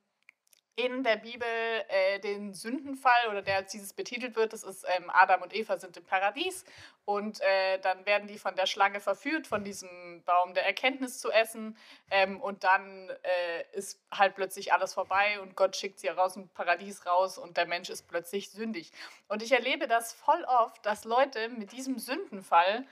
[0.79, 1.47] in der Bibel
[1.87, 4.53] äh, den Sündenfall oder der als dieses betitelt wird.
[4.53, 6.63] Das ist ähm, Adam und Eva sind im Paradies
[7.05, 11.31] und äh, dann werden die von der Schlange verführt, von diesem Baum der Erkenntnis zu
[11.31, 11.77] essen
[12.09, 16.49] ähm, und dann äh, ist halt plötzlich alles vorbei und Gott schickt sie aus dem
[16.49, 18.91] Paradies raus und der Mensch ist plötzlich sündig.
[19.27, 22.85] Und ich erlebe das voll oft, dass Leute mit diesem Sündenfall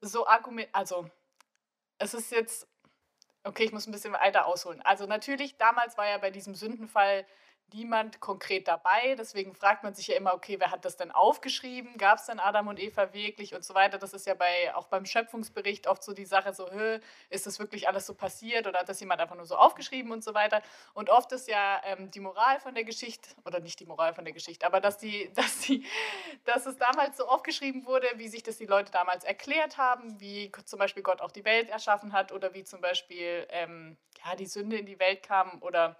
[0.00, 1.10] so argumentieren, also
[1.98, 2.66] es ist jetzt
[3.44, 4.82] Okay, ich muss ein bisschen weiter ausholen.
[4.82, 7.24] Also natürlich, damals war ja bei diesem Sündenfall
[7.72, 9.14] niemand konkret dabei.
[9.18, 11.96] Deswegen fragt man sich ja immer, okay, wer hat das denn aufgeschrieben?
[11.96, 13.98] Gab es denn Adam und Eva wirklich und so weiter?
[13.98, 16.68] Das ist ja bei, auch beim Schöpfungsbericht oft so die Sache, so,
[17.28, 20.24] ist das wirklich alles so passiert oder hat das jemand einfach nur so aufgeschrieben und
[20.24, 20.62] so weiter?
[20.94, 24.24] Und oft ist ja ähm, die Moral von der Geschichte, oder nicht die Moral von
[24.24, 25.84] der Geschichte, aber dass, die, dass, die,
[26.44, 30.52] dass es damals so aufgeschrieben wurde, wie sich das die Leute damals erklärt haben, wie
[30.64, 34.46] zum Beispiel Gott auch die Welt erschaffen hat oder wie zum Beispiel ähm, ja, die
[34.46, 35.96] Sünde in die Welt kam oder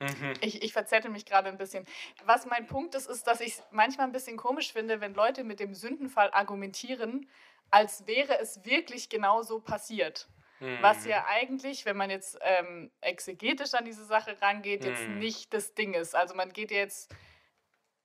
[0.00, 0.32] Mhm.
[0.40, 1.86] Ich, ich verzettel mich gerade ein bisschen.
[2.24, 5.44] Was mein Punkt ist, ist, dass ich es manchmal ein bisschen komisch finde, wenn Leute
[5.44, 7.28] mit dem Sündenfall argumentieren,
[7.70, 10.28] als wäre es wirklich genau so passiert.
[10.60, 10.78] Mhm.
[10.80, 15.18] Was ja eigentlich, wenn man jetzt ähm, exegetisch an diese Sache rangeht, jetzt mhm.
[15.18, 16.14] nicht das Ding ist.
[16.14, 17.14] Also man geht jetzt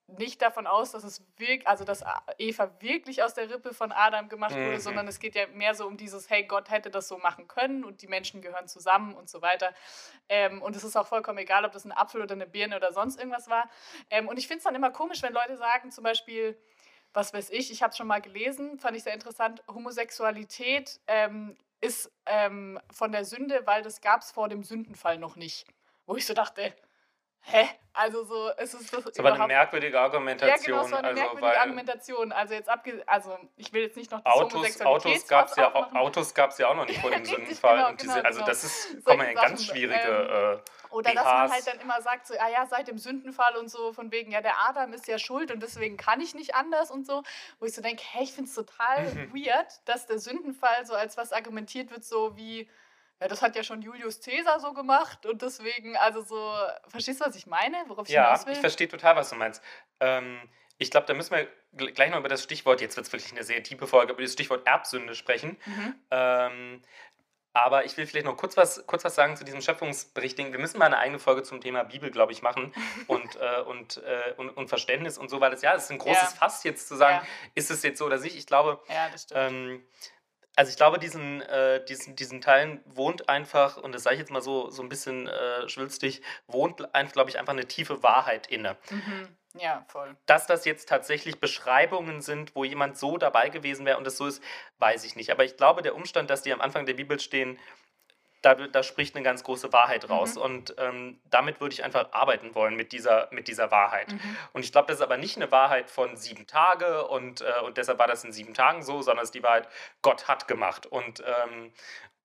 [0.07, 2.03] nicht davon aus, dass es wirklich, also dass
[2.37, 4.79] Eva wirklich aus der Rippe von Adam gemacht wurde, mhm.
[4.79, 7.83] sondern es geht ja mehr so um dieses, hey, Gott hätte das so machen können
[7.83, 9.73] und die Menschen gehören zusammen und so weiter.
[10.29, 12.93] Ähm, und es ist auch vollkommen egal, ob das ein Apfel oder eine Birne oder
[12.93, 13.69] sonst irgendwas war.
[14.11, 16.57] Ähm, und ich finde es dann immer komisch, wenn Leute sagen, zum Beispiel,
[17.13, 21.57] was weiß ich, ich habe es schon mal gelesen, fand ich sehr interessant, Homosexualität ähm,
[21.81, 25.67] ist ähm, von der Sünde, weil das gab es vor dem Sündenfall noch nicht.
[26.05, 26.75] Wo ich so dachte,
[27.45, 27.69] hä?
[27.97, 29.05] Also so, es ist das.
[29.05, 30.49] ist aber eine merkwürdige Argumentation.
[30.49, 32.31] Ja, genau, so eine also, merkwürdige Argumentation.
[32.33, 35.73] Also jetzt abge also ich will jetzt nicht noch das Autos, Autos gab es ja,
[35.73, 37.77] Autos gab's ja auch noch nicht vor dem Sündenfall.
[37.77, 38.47] Genau, genau, diese, also genau.
[38.47, 39.95] das ist, kommen ja ganz schwierige.
[39.95, 40.61] Ähm, äh,
[40.95, 43.93] oder dass man halt dann immer sagt, so, ah ja, seit dem Sündenfall und so,
[43.93, 47.05] von wegen, ja, der Adam ist ja schuld und deswegen kann ich nicht anders und
[47.05, 47.23] so.
[47.59, 49.33] Wo ich so denke, hey, ich finde es total mhm.
[49.45, 52.69] weird, dass der Sündenfall so als was argumentiert wird, so wie
[53.21, 56.53] ja, das hat ja schon Julius Caesar so gemacht und deswegen, also so,
[56.87, 57.77] verstehst du, was ich meine?
[57.87, 58.53] Worauf ich ja, hinaus will?
[58.53, 59.63] ich verstehe total, was du meinst.
[59.99, 60.39] Ähm,
[60.77, 61.47] ich glaube, da müssen wir
[61.93, 64.33] gleich noch über das Stichwort, jetzt wird es wirklich eine sehr tiefe Folge, über das
[64.33, 65.57] Stichwort Erbsünde sprechen.
[65.65, 65.95] Mhm.
[66.11, 66.81] Ähm,
[67.53, 70.37] aber ich will vielleicht noch kurz was, kurz was sagen zu diesem Schöpfungsbericht.
[70.37, 72.73] Wir müssen mal eine eigene Folge zum Thema Bibel, glaube ich, machen
[73.07, 75.99] und, äh, und, äh, und, und, Verständnis und so, weil es ja, es ist ein
[75.99, 76.37] großes ja.
[76.37, 77.51] Fass jetzt zu sagen, ja.
[77.55, 78.35] ist es jetzt so oder nicht.
[78.35, 79.39] Ich glaube, ja, das stimmt.
[79.39, 79.83] Ähm,
[80.55, 84.31] also ich glaube, diesen, äh, diesen, diesen Teilen wohnt einfach, und das sage ich jetzt
[84.31, 88.77] mal so, so ein bisschen äh, schwülstig, wohnt, glaube ich, einfach eine tiefe Wahrheit inne.
[88.89, 89.27] Mhm.
[89.57, 90.15] Ja, voll.
[90.25, 94.27] Dass das jetzt tatsächlich Beschreibungen sind, wo jemand so dabei gewesen wäre und es so
[94.27, 94.43] ist,
[94.79, 95.31] weiß ich nicht.
[95.31, 97.57] Aber ich glaube, der Umstand, dass die am Anfang der Bibel stehen,
[98.45, 100.35] da, da spricht eine ganz große Wahrheit raus.
[100.35, 100.41] Mhm.
[100.41, 104.11] Und ähm, damit würde ich einfach arbeiten wollen mit dieser, mit dieser Wahrheit.
[104.11, 104.37] Mhm.
[104.53, 107.77] Und ich glaube, das ist aber nicht eine Wahrheit von sieben Tage und, äh, und
[107.77, 109.67] deshalb war das in sieben Tagen so, sondern es ist die Wahrheit,
[110.03, 110.85] Gott hat gemacht.
[110.85, 111.73] Und, ähm,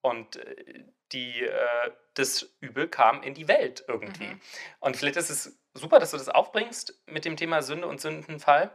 [0.02, 4.26] und äh, die, äh, das Übel kam in die Welt irgendwie.
[4.26, 4.40] Mhm.
[4.80, 8.70] Und vielleicht ist es super, dass du das aufbringst mit dem Thema Sünde und Sündenfall.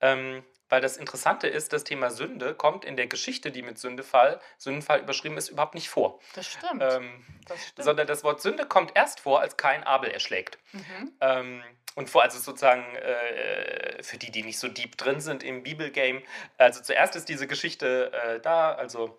[0.00, 4.40] Ähm, weil das Interessante ist, das Thema Sünde kommt in der Geschichte, die mit Sündefall,
[4.58, 6.18] Sündenfall überschrieben ist, überhaupt nicht vor.
[6.34, 6.82] Das stimmt.
[6.82, 7.84] Ähm, das stimmt.
[7.84, 10.58] Sondern das Wort Sünde kommt erst vor, als kein Abel erschlägt.
[10.72, 11.12] Mhm.
[11.20, 11.62] Ähm,
[11.94, 16.22] und vor, also sozusagen äh, für die, die nicht so deep drin sind im Bibelgame,
[16.58, 19.18] also zuerst ist diese Geschichte äh, da, also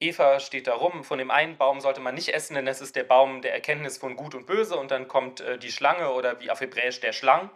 [0.00, 2.96] Eva steht da rum, von dem einen Baum sollte man nicht essen, denn das ist
[2.96, 6.40] der Baum der Erkenntnis von Gut und Böse und dann kommt äh, die Schlange oder
[6.40, 7.50] wie auf Hebräisch der Schlang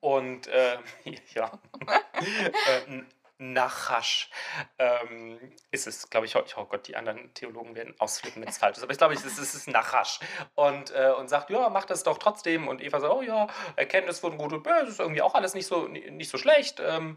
[0.00, 0.78] und äh,
[1.34, 3.02] ja, äh,
[3.40, 4.30] Nachasch
[4.78, 5.38] ähm,
[5.70, 8.82] ist es, glaube ich, oh Gott, die anderen Theologen werden ausflippen, wenn es falsch ist,
[8.82, 10.18] aber ich glaube, es ist, es ist Nachasch.
[10.56, 12.66] Und, äh, und sagt, ja, mach das doch trotzdem.
[12.66, 15.66] Und Eva sagt, oh ja, Erkenntnis von Gut und Böse ist irgendwie auch alles nicht
[15.66, 16.80] so, nicht so schlecht.
[16.80, 17.16] Ähm,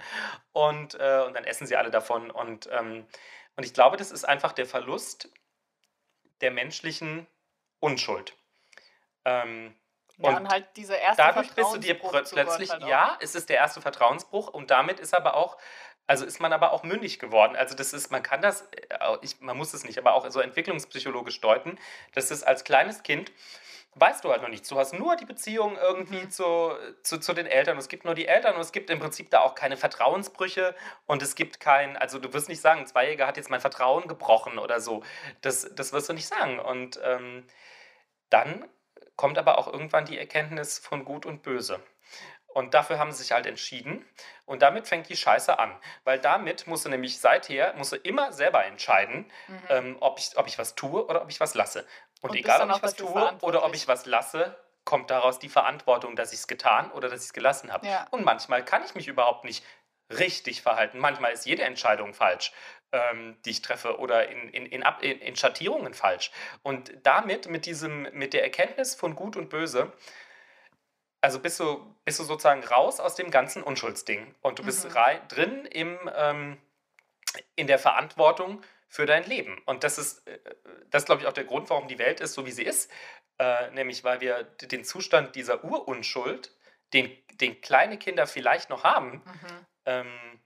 [0.54, 2.30] und, äh, und dann essen sie alle davon.
[2.30, 3.08] Und, ähm,
[3.56, 5.30] und ich glaube, das ist einfach der Verlust
[6.42, 7.26] der menschlichen
[7.80, 8.38] Unschuld.
[9.26, 9.74] Ähm,
[10.24, 13.58] ja, und, halt dieser erste dadurch bist du dir plötzlich, halt ja, es ist der
[13.58, 15.58] erste Vertrauensbruch und damit ist aber auch,
[16.08, 17.56] also ist man aber auch mündig geworden.
[17.56, 20.40] Also das ist, man kann das, äh, ich, man muss es nicht, aber auch so
[20.40, 21.78] entwicklungspsychologisch deuten,
[22.14, 23.32] dass es als kleines Kind
[23.96, 24.70] weißt du halt noch nichts.
[24.70, 26.32] Du hast nur die Beziehung irgendwie mhm.
[26.32, 26.72] zu,
[27.04, 27.78] zu, zu den Eltern.
[27.78, 30.76] Es gibt nur die Eltern und es gibt im Prinzip da auch keine Vertrauensbrüche
[31.08, 34.08] und es gibt kein, also du wirst nicht sagen, ein Zweijäger hat jetzt mein Vertrauen
[34.08, 35.04] gebrochen oder so.
[35.42, 36.60] Das, das wirst du nicht sagen.
[36.60, 37.46] Und ähm,
[38.30, 38.66] dann
[39.22, 41.80] kommt aber auch irgendwann die Erkenntnis von Gut und Böse.
[42.48, 44.04] Und dafür haben sie sich halt entschieden.
[44.46, 45.78] Und damit fängt die Scheiße an.
[46.06, 49.62] Weil damit musst du nämlich seither musst du immer selber entscheiden, mhm.
[49.70, 51.86] ähm, ob, ich, ob ich was tue oder ob ich was lasse.
[52.22, 55.50] Und, und egal, ob ich was tue oder ob ich was lasse, kommt daraus die
[55.50, 57.86] Verantwortung, dass ich es getan oder dass ich es gelassen habe.
[57.86, 58.08] Ja.
[58.10, 59.64] Und manchmal kann ich mich überhaupt nicht
[60.10, 60.98] richtig verhalten.
[60.98, 62.54] Manchmal ist jede Entscheidung falsch,
[62.92, 66.32] ähm, die ich treffe oder in, in, in, Ab in, in Schattierungen falsch.
[66.64, 69.92] Und damit, mit, diesem, mit der Erkenntnis von Gut und Böse,
[71.22, 75.28] also bist du, bist du sozusagen raus aus dem ganzen Unschuldsding und du bist Mhm.
[75.28, 76.58] drin im, ähm,
[77.56, 79.62] in der Verantwortung für dein Leben.
[79.66, 80.40] Und das ist, äh,
[80.90, 82.92] das glaube ich, auch der Grund, warum die Welt ist, so wie sie ist.
[83.38, 86.52] Äh, nämlich, weil wir den Zustand dieser Urunschuld,
[86.94, 89.66] den, den kleine Kinder vielleicht noch haben, Mhm.
[89.86, 90.42] ähm,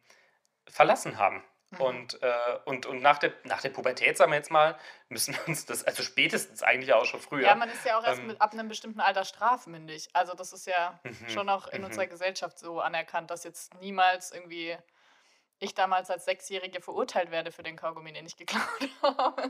[0.68, 1.44] verlassen haben.
[1.72, 1.82] Mhm.
[1.82, 2.34] Und, äh,
[2.66, 4.78] und, und nach, der, nach der Pubertät, sagen wir jetzt mal,
[5.10, 7.44] müssen wir uns das, also spätestens eigentlich auch schon früher.
[7.44, 10.10] Ja, man ist ja auch erst Ähm, mit, ab einem bestimmten Alter strafmündig.
[10.14, 11.86] Also das ist ja Mhm, schon auch in mhm.
[11.88, 14.78] unserer Gesellschaft so anerkannt, dass jetzt niemals irgendwie
[15.60, 18.64] ich damals als Sechsjährige verurteilt werde für den Kaugummi, den ich geklaut
[19.02, 19.48] habe.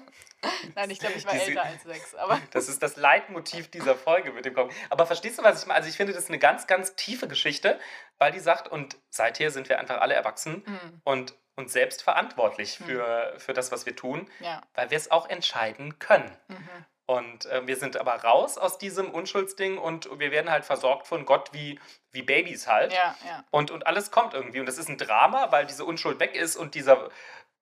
[0.76, 2.16] Nein, ich glaube, ich war Diese- älter als sechs.
[2.16, 4.74] Aber Das ist das Leitmotiv dieser Folge mit dem Kopf.
[4.90, 5.78] Aber verstehst du, was ich meine?
[5.78, 7.80] Also ich finde, das ist eine ganz, ganz tiefe Geschichte,
[8.18, 11.02] weil die sagt, und seither sind wir einfach alle erwachsen Mhm.
[11.04, 12.86] und, und selbst verantwortlich Mhm.
[12.86, 14.62] für, für das, was wir tun, ja.
[14.74, 16.36] weil wir es auch entscheiden können.
[16.48, 16.70] Mhm.
[17.08, 21.26] Und äh, wir sind aber raus aus diesem Unschuldsding und wir werden halt versorgt von
[21.26, 21.80] Gott wie,
[22.16, 22.92] wie Babys halt.
[22.94, 23.44] Ja, ja.
[23.52, 24.60] Und, und alles kommt irgendwie.
[24.60, 27.10] Und das ist ein Drama, weil diese Unschuld weg ist und dieser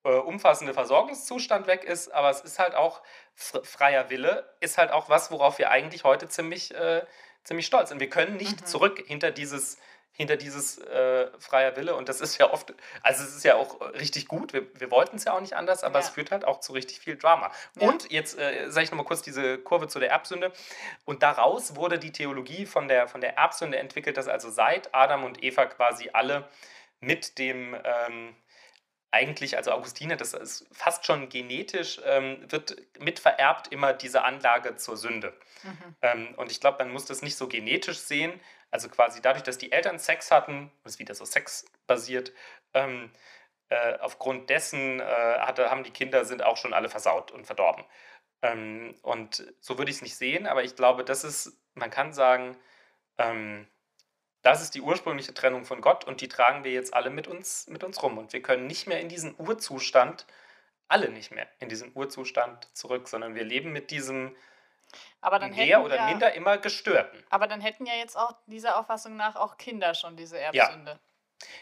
[0.06, 2.10] äh, umfassende Versorgungszustand weg ist.
[2.14, 3.02] Aber es ist halt auch
[3.38, 7.06] fr- freier Wille, ist halt auch was, worauf wir eigentlich heute ziemlich, äh,
[7.44, 8.00] ziemlich stolz sind.
[8.00, 8.66] Wir können nicht Mhm.
[8.66, 9.78] zurück hinter dieses
[10.16, 13.82] hinter dieses äh, freier Wille und das ist ja oft, also es ist ja auch
[13.94, 16.06] richtig gut, wir, wir wollten es ja auch nicht anders, aber Ja.
[16.06, 17.52] es führt halt auch zu richtig viel Drama.
[17.80, 17.88] Ja.
[17.88, 20.52] Und jetzt äh, sage ich nochmal kurz diese Kurve zu der Erbsünde
[21.06, 25.24] und daraus wurde die Theologie von der, von der Erbsünde entwickelt, dass also seit Adam
[25.24, 26.48] und Eva quasi alle
[27.00, 28.36] mit dem ähm,
[29.12, 34.98] eigentlich, also Augustine, das ist fast schon genetisch, ähm, wird mitvererbt immer diese Anlage zur
[34.98, 35.34] Sünde.
[35.64, 35.96] Mhm.
[36.02, 38.40] Ähm, und ich glaube, man muss das nicht so genetisch sehen,
[38.74, 42.34] also quasi dadurch, dass die Eltern Sex hatten, das ist wieder so sexbasiert,
[42.74, 43.12] ähm,
[43.70, 47.86] äh, aufgrund dessen äh, hatte, haben die Kinder sind auch schon alle versaut und verdorben.
[48.42, 52.14] Ähm, und so würde ich es nicht sehen, aber ich glaube, das ist, man kann
[52.14, 52.58] sagen,
[53.20, 53.68] ähm,
[54.42, 57.68] das ist die ursprüngliche Trennung von Gott und die tragen wir jetzt alle mit uns,
[57.68, 58.18] mit uns rum.
[58.18, 60.26] Und wir können nicht mehr in diesen Urzustand,
[60.88, 64.36] alle nicht mehr in diesen Urzustand zurück, sondern wir leben mit diesem
[65.22, 67.24] Aber dann mehr hätten oder ja, minder immer gestörten.
[67.30, 71.00] Aber dann hätten ja jetzt auch dieser Auffassung nach auch Kinder schon diese Erbsünde.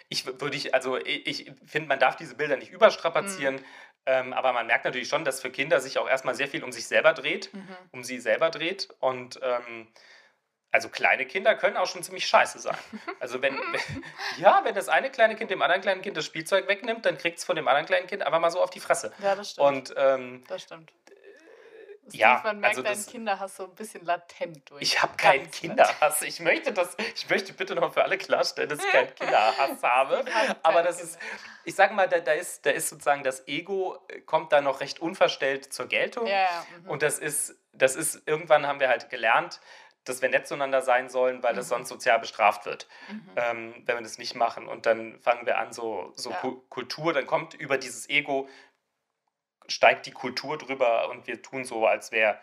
[0.10, 3.66] Ich w- würde ich, also ich, ich finde, man darf diese Bilder nicht überstrapazieren, Mhm.
[4.06, 6.72] ähm, aber man merkt natürlich schon, dass für Kinder sich auch erstmal sehr viel um
[6.72, 7.76] sich selber dreht, Mhm.
[7.92, 8.90] um sie selber dreht.
[9.00, 9.92] Und ähm,
[10.74, 12.78] also kleine Kinder können auch schon ziemlich scheiße sein.
[13.20, 13.58] Also wenn,
[14.38, 17.40] ja, wenn das eine kleine Kind dem anderen kleinen Kind das Spielzeug wegnimmt, dann kriegt
[17.40, 19.12] es von dem anderen kleinen Kind einfach mal so auf die Fresse.
[19.20, 19.68] Ja, das stimmt.
[19.68, 20.92] Und ähm, das stimmt.
[22.10, 24.82] Ja, man merkt, also dein das- Kinderhass so ein bisschen latent durch.
[24.82, 26.22] ich habe keinen Kinderhass.
[26.24, 30.24] Ich möchte das, ich möchte bitte noch für alle klarstellen, dass ich keinen Kinderhass habe.
[30.34, 31.20] Hasst Aber das ist,
[31.64, 34.82] ich sage mal, da, da, ist, da ist sozusagen das Ego, äh, kommt da noch
[34.82, 36.26] recht unverstellt zur Geltung.
[36.28, 36.66] Ja, ja.
[36.84, 36.90] Mhm.
[36.90, 39.62] Und das ist, das ist, irgendwann haben wir halt gelernt,
[40.04, 41.70] dass wir nett zueinander sein sollen, weil das Mhm.
[41.70, 43.22] sonst sozial bestraft wird, Mhm.
[43.36, 44.68] ähm, wenn wir das nicht machen.
[44.68, 46.38] Und dann fangen wir an, so, so Ja.
[46.38, 48.50] Ku- Kultur, dann kommt über dieses Ego,
[49.72, 52.42] steigt die Kultur drüber und wir tun so, als, wär,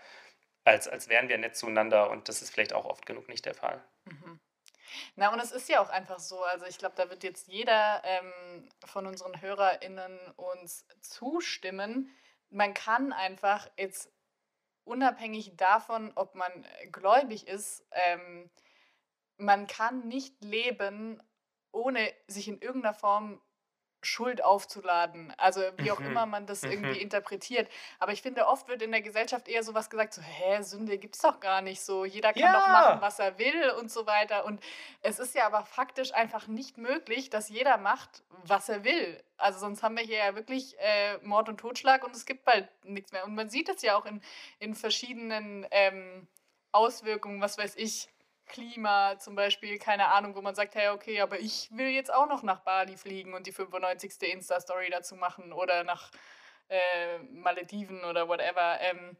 [0.64, 2.10] als, als wären wir nett zueinander.
[2.10, 3.82] Und das ist vielleicht auch oft genug nicht der Fall.
[4.04, 4.40] Mhm.
[5.16, 6.42] Na, und es ist ja auch einfach so.
[6.42, 12.10] Also, ich glaube, da wird jetzt jeder ähm, von unseren HörerInnen uns zustimmen.
[12.50, 14.10] Man kann einfach jetzt
[14.84, 18.50] unabhängig davon, ob man gläubig ist, ähm,
[19.36, 21.22] man kann nicht leben,
[21.70, 23.40] ohne sich in irgendeiner Form
[24.02, 25.34] Schuld aufzuladen.
[25.38, 26.06] Also wie auch Mhm.
[26.06, 27.00] immer man das irgendwie Mhm.
[27.02, 27.68] interpretiert.
[27.98, 31.20] Aber ich finde, oft wird in der Gesellschaft eher sowas gesagt, so, hä, Sünde gibt's
[31.20, 32.04] doch gar nicht so.
[32.04, 32.72] Jeder kann doch Ja.
[32.72, 34.44] machen, was er will und so weiter.
[34.44, 34.62] Und
[35.02, 39.22] es ist ja aber faktisch einfach nicht möglich, dass jeder macht, was er will.
[39.36, 42.68] Also sonst haben wir hier ja wirklich äh, Mord und Totschlag und es gibt bald
[42.84, 43.24] nichts mehr.
[43.24, 44.20] Und man sieht es ja auch in,
[44.60, 46.26] in verschiedenen ähm,
[46.72, 48.08] Auswirkungen, was weiß ich,
[48.48, 52.28] Klima zum Beispiel, keine Ahnung, wo man sagt, hey, okay, aber ich will jetzt auch
[52.28, 54.20] noch nach Bali fliegen und die 95.
[54.22, 56.10] Insta-Story dazu machen oder nach
[56.68, 58.80] äh, Malediven oder whatever.
[58.80, 59.16] Ähm,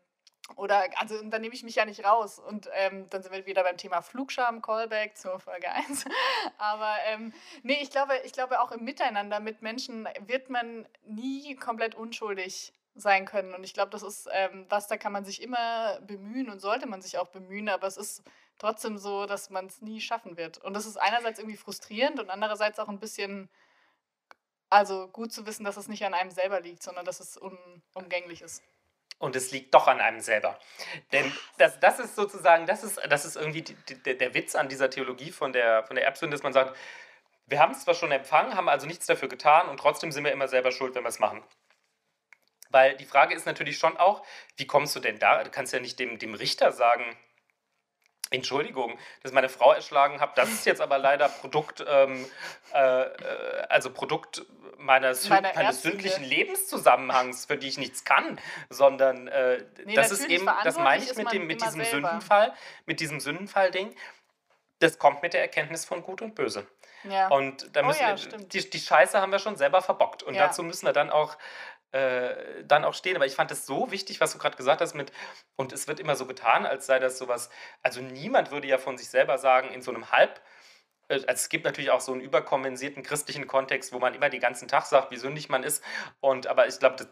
[0.56, 2.38] oder, also dann nehme ich mich ja nicht raus.
[2.38, 6.04] Und ähm, dann sind wir wieder beim Thema Flugscham, Callback zur Folge 1.
[6.58, 11.54] Aber ähm, nee, ich glaube, ich glaube, auch im Miteinander mit Menschen wird man nie
[11.56, 13.54] komplett unschuldig sein können.
[13.54, 16.86] Und ich glaube, das ist ähm, was, da kann man sich immer bemühen und sollte
[16.86, 18.22] man sich auch bemühen, aber es ist
[18.58, 20.58] trotzdem so, dass man es nie schaffen wird.
[20.58, 23.48] Und das ist einerseits irgendwie frustrierend und andererseits auch ein bisschen,
[24.70, 28.42] also gut zu wissen, dass es nicht an einem selber liegt, sondern dass es unumgänglich
[28.42, 28.62] ist.
[29.18, 30.58] und es liegt doch an einem selber.
[31.12, 34.68] Denn das, das ist sozusagen, das ist, das ist irgendwie die, die, der Witz an
[34.68, 36.76] dieser Theologie von der, von der Erbsünde, dass man sagt,
[37.46, 40.32] wir haben es zwar schon empfangen, haben also nichts dafür getan und trotzdem sind wir
[40.32, 41.42] immer selber schuld, wenn wir es machen.
[42.70, 44.24] Weil die Frage ist natürlich schon auch,
[44.56, 45.42] wie kommst du denn da?
[45.42, 47.16] Du kannst ja nicht dem, dem Richter sagen,
[48.30, 52.26] Entschuldigung, dass meine Frau erschlagen habe, das ist jetzt aber leider Produkt, ähm,
[52.74, 53.08] äh, äh
[53.68, 54.44] also Produkt
[54.78, 60.48] meines, meines sündlichen Lebenszusammenhangs, für die ich nichts kann, sondern äh, nee, das ist eben,
[60.64, 62.08] das meine ich mit, dem, mit diesem selber.
[62.08, 62.54] Sündenfall,
[62.86, 63.94] mit diesem Sündenfall-Ding,
[64.78, 66.66] das kommt mit der Erkenntnis von Gut und Böse.
[67.04, 67.28] Ja.
[67.28, 70.22] Und da müssen oh ja, die, die Scheiße haben wir schon selber verbockt.
[70.22, 70.46] Und ja.
[70.46, 71.36] dazu müssen wir dann auch
[71.92, 73.16] äh, dann auch stehen.
[73.16, 75.12] Aber ich fand es so wichtig, was du gerade gesagt hast mit,
[75.56, 77.50] und es wird immer so getan, als sei das sowas,
[77.82, 80.40] also niemand würde ja von sich selber sagen, in so einem Halb,
[81.08, 84.40] äh, also es gibt natürlich auch so einen überkompensierten christlichen Kontext, wo man immer den
[84.40, 85.82] ganzen Tag sagt, wie sündig man ist.
[86.20, 87.08] Und aber ich glaube,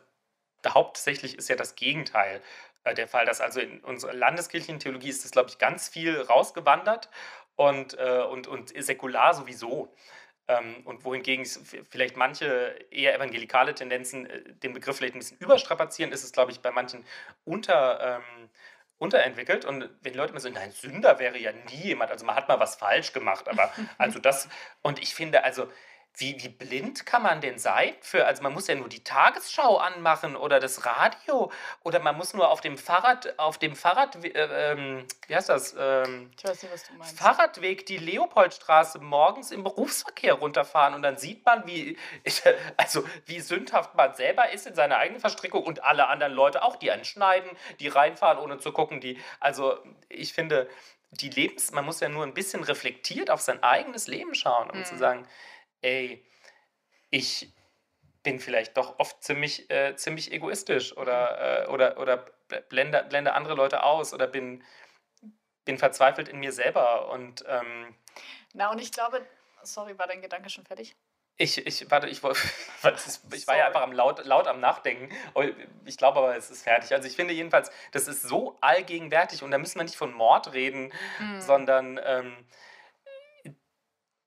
[0.67, 2.43] hauptsächlich ist ja das Gegenteil
[2.85, 6.21] äh, der Fall, dass also in unserer landeskirchlichen Theologie ist das, glaube ich, ganz viel
[6.21, 7.11] rausgewandert
[7.57, 9.95] und, äh, und, und säkular sowieso.
[10.49, 16.13] Ähm, und wohingegen vielleicht manche eher evangelikale Tendenzen äh, den Begriff vielleicht ein bisschen überstrapazieren,
[16.13, 17.05] ist es, glaube ich, bei manchen
[17.45, 18.49] unter, ähm,
[18.99, 19.65] unterentwickelt.
[19.65, 22.49] Und wenn die Leute immer so, nein, Sünder wäre ja nie jemand, also man hat
[22.49, 24.49] mal was falsch gemacht, aber also das,
[24.83, 25.69] und ich finde, also
[26.19, 29.77] wie, wie blind kann man denn sein für, also man muss ja nur die Tagesschau
[29.77, 31.53] anmachen oder das Radio
[31.83, 35.75] oder man muss nur auf dem Fahrrad, auf dem Fahrrad, äh, ähm, wie heißt das?
[35.79, 37.19] Ähm, ich weiß nicht, was du meinst.
[37.19, 41.99] Fahrradweg die Leopoldstraße morgens im Berufsverkehr runterfahren und dann sieht man, wie,
[42.79, 46.77] also wie sündhaft man selber ist in seiner eigenen Verstrickung und alle anderen Leute auch,
[46.77, 50.69] die einen schneiden, die reinfahren, ohne zu gucken, die, also ich finde,
[51.11, 54.79] die Lebens, man muss ja nur ein bisschen reflektiert auf sein eigenes Leben schauen, um
[54.79, 54.85] mhm.
[54.85, 55.27] zu sagen,
[55.87, 56.25] ey,
[57.11, 57.53] ich
[58.23, 62.25] bin vielleicht doch oft ziemlich, äh, ziemlich egoistisch oder, äh, oder, oder
[62.69, 64.65] blende, blende andere Leute aus oder bin,
[65.65, 67.09] bin verzweifelt in mir selber.
[67.11, 67.95] Und, ähm,
[68.53, 69.25] Na, und ich glaube,
[69.63, 70.97] sorry, war dein Gedanke schon fertig?
[71.39, 72.21] Ich, ich, warte, ich,
[73.33, 75.15] ich war ja einfach am laut, laut am Nachdenken.
[75.85, 76.93] Ich glaube aber, es ist fertig.
[76.93, 80.53] Also ich finde jedenfalls, das ist so allgegenwärtig und da müssen wir nicht von Mord
[80.53, 81.41] reden, mhm.
[81.41, 82.47] sondern ähm,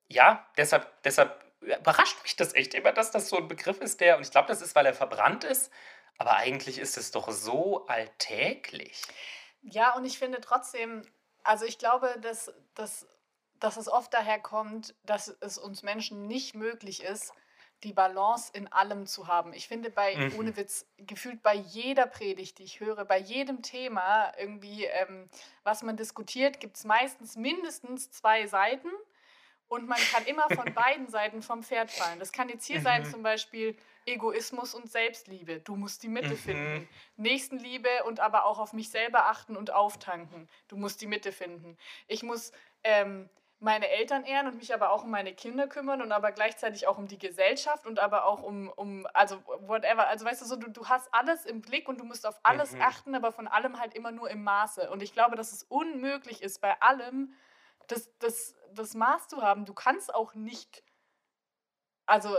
[0.08, 4.18] ja, deshalb, deshalb überrascht mich das echt immer, dass das so ein Begriff ist, der,
[4.18, 5.72] und ich glaube, das ist, weil er verbrannt ist,
[6.18, 9.02] aber eigentlich ist es doch so alltäglich.
[9.62, 11.04] Ja, und ich finde trotzdem,
[11.44, 13.08] also ich glaube, dass, dass,
[13.60, 17.34] dass es oft daher kommt, dass es uns Menschen nicht möglich ist,
[17.84, 19.54] die Balance in allem zu haben.
[19.54, 20.36] Ich finde bei, mhm.
[20.38, 25.30] ohne Witz, gefühlt bei jeder Predigt, die ich höre, bei jedem Thema irgendwie, ähm,
[25.64, 28.90] was man diskutiert, gibt es meistens mindestens zwei Seiten
[29.70, 32.20] und man kann immer von beiden Seiten vom Pferd fallen.
[32.20, 32.84] Das kann jetzt hier mhm.
[32.84, 35.60] sein, zum Beispiel Egoismus und Selbstliebe.
[35.60, 36.38] Du musst die Mitte mhm.
[36.38, 36.90] finden.
[37.16, 40.50] Nächstenliebe und aber auch auf mich selber achten und auftanken.
[40.68, 41.78] Du musst die Mitte finden.
[42.08, 42.52] Ich muss
[42.84, 43.30] ähm,
[43.60, 46.98] meine Eltern ehren und mich aber auch um meine Kinder kümmern und aber gleichzeitig auch
[46.98, 50.08] um die Gesellschaft und aber auch um, um also whatever.
[50.08, 52.74] Also weißt du so, du, du hast alles im Blick und du musst auf alles
[52.74, 52.82] mhm.
[52.82, 54.90] achten, aber von allem halt immer nur im Maße.
[54.90, 57.34] Und ich glaube, dass es unmöglich ist, bei allem
[57.90, 59.66] das, das das Maß zu haben.
[59.66, 60.84] Du kannst auch nicht,
[62.06, 62.36] also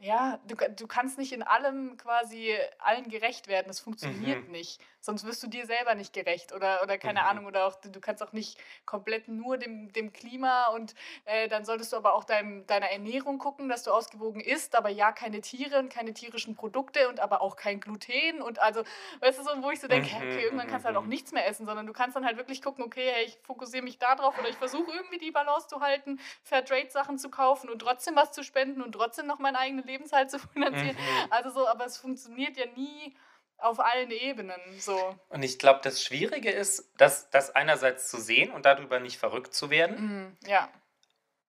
[0.00, 3.68] ja, du, du kannst nicht in allem quasi allen gerecht werden.
[3.68, 4.52] Das funktioniert mhm.
[4.52, 4.82] nicht.
[5.02, 7.26] Sonst wirst du dir selber nicht gerecht oder, oder keine mhm.
[7.26, 7.46] Ahnung.
[7.46, 11.92] Oder auch du kannst auch nicht komplett nur dem, dem Klima und äh, dann solltest
[11.92, 15.80] du aber auch dein, deiner Ernährung gucken, dass du ausgewogen isst, aber ja, keine Tiere
[15.80, 18.84] und keine tierischen Produkte und aber auch kein Gluten und also,
[19.20, 20.16] weißt du, so, wo ich so denke, mhm.
[20.16, 21.08] okay, irgendwann kannst du halt auch mhm.
[21.08, 23.98] nichts mehr essen, sondern du kannst dann halt wirklich gucken, okay, hey, ich fokussiere mich
[23.98, 28.14] da drauf oder ich versuche irgendwie die Balance zu halten, Fairtrade-Sachen zu kaufen und trotzdem
[28.14, 30.96] was zu spenden und trotzdem noch mein eigenes Lebenshalt zu finanzieren.
[30.96, 31.32] Mhm.
[31.32, 33.14] Also so, aber es funktioniert ja nie
[33.62, 35.16] auf allen Ebenen so.
[35.28, 39.54] Und ich glaube, das Schwierige ist, das, das einerseits zu sehen und darüber nicht verrückt
[39.54, 39.96] zu werden.
[40.00, 40.68] Mhm, ja.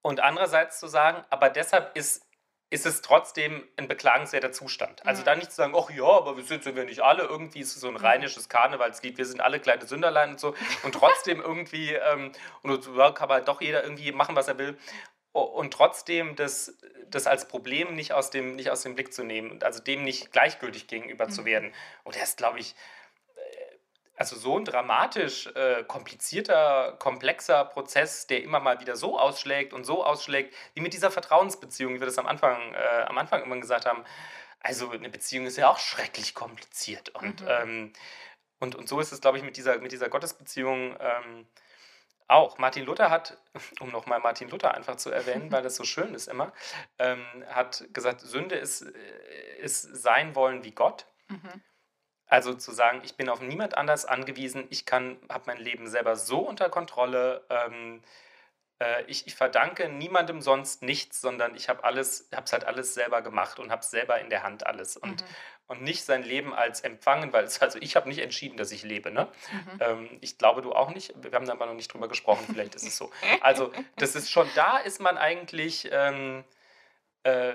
[0.02, 2.26] Und andererseits zu sagen, aber deshalb ist,
[2.70, 5.06] ist es trotzdem ein beklagenswerter Zustand.
[5.06, 5.26] Also mhm.
[5.26, 7.76] da nicht zu sagen, ach ja, aber wir sind, sind wir nicht alle, irgendwie ist
[7.76, 8.00] es so ein mhm.
[8.00, 10.56] rheinisches Karnevalslied, wir sind alle kleine Sünderlein und so.
[10.84, 12.32] Und trotzdem irgendwie, ähm,
[12.64, 14.78] und ja, kann halt doch jeder irgendwie machen, was er will
[15.34, 19.52] und trotzdem das, das als Problem nicht aus, dem, nicht aus dem Blick zu nehmen
[19.52, 21.32] und also dem nicht gleichgültig gegenüber mhm.
[21.32, 21.74] zu werden.
[22.04, 22.76] Und er ist, glaube ich,
[23.36, 23.78] äh,
[24.16, 29.86] also so ein dramatisch äh, komplizierter, komplexer Prozess, der immer mal wieder so ausschlägt und
[29.86, 33.58] so ausschlägt, wie mit dieser Vertrauensbeziehung, wie wir das am Anfang, äh, am Anfang immer
[33.58, 34.04] gesagt haben.
[34.60, 37.10] Also eine Beziehung ist ja auch schrecklich kompliziert.
[37.10, 37.48] Und, mhm.
[37.50, 37.94] ähm,
[38.60, 40.96] und, und so ist es, glaube ich, mit dieser, mit dieser Gottesbeziehung.
[41.00, 41.48] Ähm,
[42.28, 42.58] auch.
[42.58, 43.38] Martin Luther hat,
[43.80, 46.52] um nochmal Martin Luther einfach zu erwähnen, weil das so schön ist immer,
[47.00, 51.06] ähm, hat gesagt, Sünde ist, äh, ist sein wollen wie Gott.
[51.28, 51.62] Mhm.
[52.28, 56.16] Also zu sagen, ich bin auf niemand anders angewiesen, ich kann, habe mein Leben selber
[56.16, 57.46] so unter Kontrolle.
[57.50, 58.02] Ähm,
[58.80, 62.94] äh, ich, ich verdanke niemandem sonst nichts, sondern ich habe alles, habe es halt alles
[62.94, 64.98] selber gemacht und habe es selber in der Hand alles.
[64.98, 65.28] Und, Mhm.
[65.68, 68.84] und nicht sein Leben als empfangen, weil es, also ich habe nicht entschieden, dass ich
[68.84, 69.12] lebe.
[69.12, 69.28] Ne?
[69.52, 69.78] Mhm.
[69.80, 71.14] Ähm, ich glaube, du auch nicht.
[71.24, 73.12] Wir haben da aber noch nicht drüber gesprochen, vielleicht ist es so.
[73.42, 76.44] Also, das ist schon da, ist man eigentlich, ähm,
[77.24, 77.54] äh,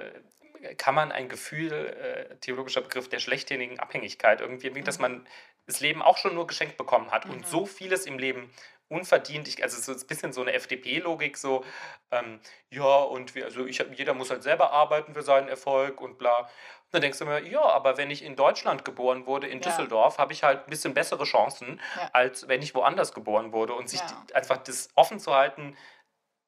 [0.77, 5.03] kann man ein Gefühl, äh, theologischer Begriff der schlechthinigen Abhängigkeit irgendwie, dass Mhm.
[5.03, 5.27] man
[5.67, 7.33] das Leben auch schon nur geschenkt bekommen hat Mhm.
[7.33, 8.51] und so vieles im Leben
[8.89, 11.65] unverdient, ich, also es ist ein bisschen so eine FDP-Logik, so,
[12.11, 16.19] ähm, ja, und wir, also ich, jeder muss halt selber arbeiten für seinen Erfolg und
[16.19, 16.39] bla.
[16.39, 16.49] Und
[16.93, 19.69] dann denkst du mir, ja, aber wenn ich in Deutschland geboren wurde, in Ja.
[19.69, 22.11] Düsseldorf, habe ich halt ein bisschen bessere Chancen, Ja.
[22.15, 23.75] als wenn ich woanders geboren wurde.
[23.75, 24.25] Und sich Ja.
[24.33, 25.77] einfach das offen zu halten,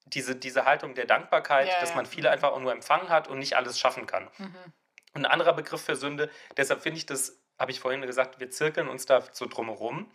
[0.06, 3.54] diese, diese Haltung der Dankbarkeit, dass man viele einfach auch nur empfangen hat und nicht
[3.56, 4.28] alles schaffen kann.
[4.38, 4.54] Mhm.
[5.12, 8.50] Und ein anderer Begriff für Sünde, deshalb finde ich das, habe ich vorhin gesagt, wir
[8.50, 10.10] zirkeln uns da so drumherum.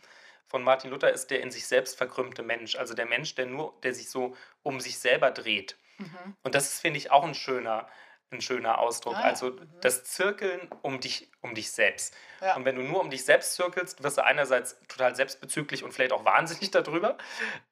[0.48, 3.74] Von Martin Luther ist der in sich selbst verkrümmte Mensch, also der Mensch, der nur,
[3.84, 5.78] der sich so um sich selber dreht.
[5.98, 6.36] Mhm.
[6.43, 7.88] Und das ist, finde ich, auch ein schöner,
[8.32, 9.16] ein schöner Ausdruck.
[9.16, 9.70] Ah ja, Also mhm.
[9.82, 12.16] das Zirkeln um dich, um dich selbst.
[12.41, 12.56] Ja.
[12.56, 16.12] Und wenn du nur um dich selbst zirkelst, wirst du einerseits total selbstbezüglich und vielleicht
[16.12, 17.18] auch wahnsinnig darüber.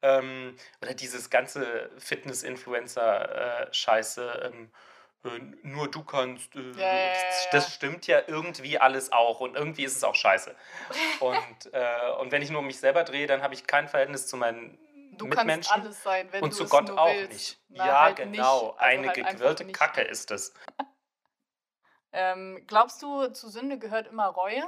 [0.02, 4.52] Ähm, oder dieses ganze Fitness-Influencer-Scheiße.
[4.54, 4.70] Ähm, äh,
[5.64, 6.56] nur du kannst.
[6.56, 7.14] Äh, Ja, ja, ja,
[7.52, 9.40] das, stimmt ja irgendwie alles auch.
[9.40, 10.56] Und irgendwie ist es auch scheiße.
[11.20, 11.38] Und,
[11.74, 14.38] äh, und wenn ich nur um mich selber drehe, dann habe ich kein Verhältnis zu
[14.38, 14.78] meinen
[15.18, 15.72] Du Mitmenschen.
[15.72, 17.32] kannst alles sein, wenn und du zu Gott auch willst.
[17.32, 17.60] nicht.
[17.70, 18.32] Na, ja, halt genau.
[18.32, 18.42] nicht.
[18.42, 19.72] Also Eine halt gegrillte.
[19.72, 20.54] Kacke ist es.
[22.16, 24.64] Ähm, glaubst du, zu Sünde gehört immer Reue?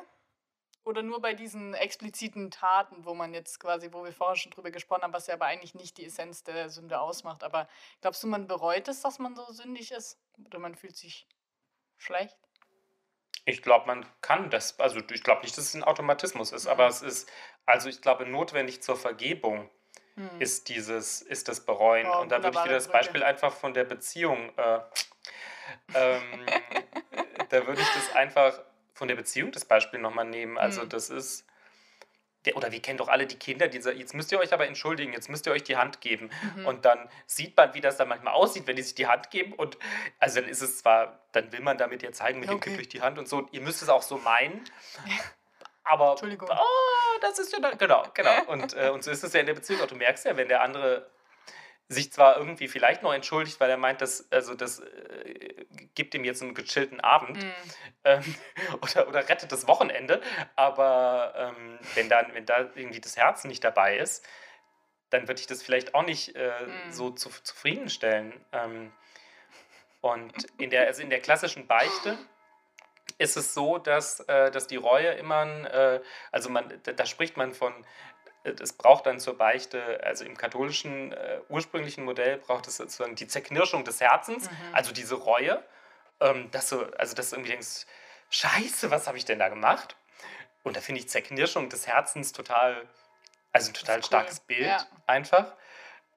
[0.85, 4.69] Oder nur bei diesen expliziten Taten, wo man jetzt quasi, wo wir vorher schon drüber
[4.69, 7.43] gesprochen haben, was ja aber eigentlich nicht die Essenz der Sünde ausmacht.
[7.43, 7.67] Aber
[8.01, 10.19] glaubst du, man bereut es, dass man so sündig ist?
[10.45, 11.27] Oder man fühlt sich
[11.97, 12.37] schlecht?
[13.45, 16.71] Ich glaube, man kann das, also ich glaube nicht, dass es ein Automatismus ist, Mhm.
[16.71, 17.29] aber es ist,
[17.65, 19.69] also ich glaube, notwendig zur Vergebung
[20.15, 20.39] Hm.
[20.39, 22.07] ist dieses, ist das Bereuen.
[22.07, 22.97] Oh, Und da würde ich wieder das Brücke.
[22.99, 24.79] Beispiel einfach von der Beziehung, äh,
[25.93, 26.45] ähm,
[27.49, 28.61] da würde ich das einfach
[28.95, 30.57] von der Beziehung das Beispiel nochmal nehmen.
[30.57, 30.89] Also Hm.
[30.89, 31.45] das ist,
[32.45, 34.67] der, oder wir kennen doch alle die Kinder, die sagen, jetzt müsst ihr euch aber
[34.67, 36.29] entschuldigen, jetzt müsst ihr euch die Hand geben.
[36.55, 36.65] Mhm.
[36.65, 39.53] Und dann sieht man, wie das dann manchmal aussieht, wenn die sich die Hand geben.
[39.53, 39.77] Und
[40.19, 42.69] also dann ist es zwar, dann will man damit ja zeigen, mit dem Okay.
[42.69, 43.47] Kind durch die Hand und so.
[43.51, 44.63] Ihr müsst es auch so meinen.
[45.83, 46.49] Aber Entschuldigung.
[46.51, 48.43] oh, das ist ja genau, genau.
[48.47, 49.87] Und, äh, und so ist es ja in der Beziehung auch.
[49.87, 51.07] Du merkst ja, wenn der andere
[51.87, 56.23] sich zwar irgendwie vielleicht noch entschuldigt, weil er meint, dass, also das äh, gibt ihm
[56.23, 57.51] jetzt einen gechillten Abend Hm.
[58.05, 58.35] ähm,
[58.81, 60.21] oder, oder rettet das Wochenende,
[60.55, 64.25] aber ähm, wenn, dann, wenn da irgendwie das Herz nicht dabei ist,
[65.11, 66.91] dann würde ich das vielleicht auch nicht äh, Mm.
[66.91, 68.33] so zu, zufriedenstellen.
[68.51, 68.91] Ähm,
[70.01, 72.17] und in der, also in der klassischen Beichte
[73.17, 77.05] ist es so, dass, äh, dass die Reue immer, ein, äh, also man, da, da
[77.05, 77.73] spricht man von,
[78.45, 83.27] es braucht dann zur Beichte, also im katholischen äh, ursprünglichen Modell braucht es sozusagen die
[83.27, 84.55] Zerknirschung des Herzens, Mhm.
[84.71, 85.63] also diese Reue,
[86.19, 87.85] ähm, dass du, also dass du irgendwie denkst,
[88.29, 89.95] scheiße, was habe ich denn da gemacht?
[90.63, 92.87] Und da finde ich Zerknirschung des Herzens total,
[93.51, 94.03] also ein total cool.
[94.03, 94.87] starkes Bild Ja.
[95.07, 95.53] einfach.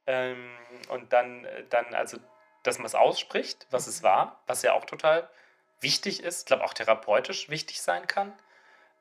[0.07, 0.51] Ähm,
[0.89, 2.19] und dann, äh, dann, also,
[2.63, 5.29] dass man es ausspricht, was es war, was ja auch total
[5.81, 8.33] wichtig ist, ich glaube auch therapeutisch wichtig sein kann,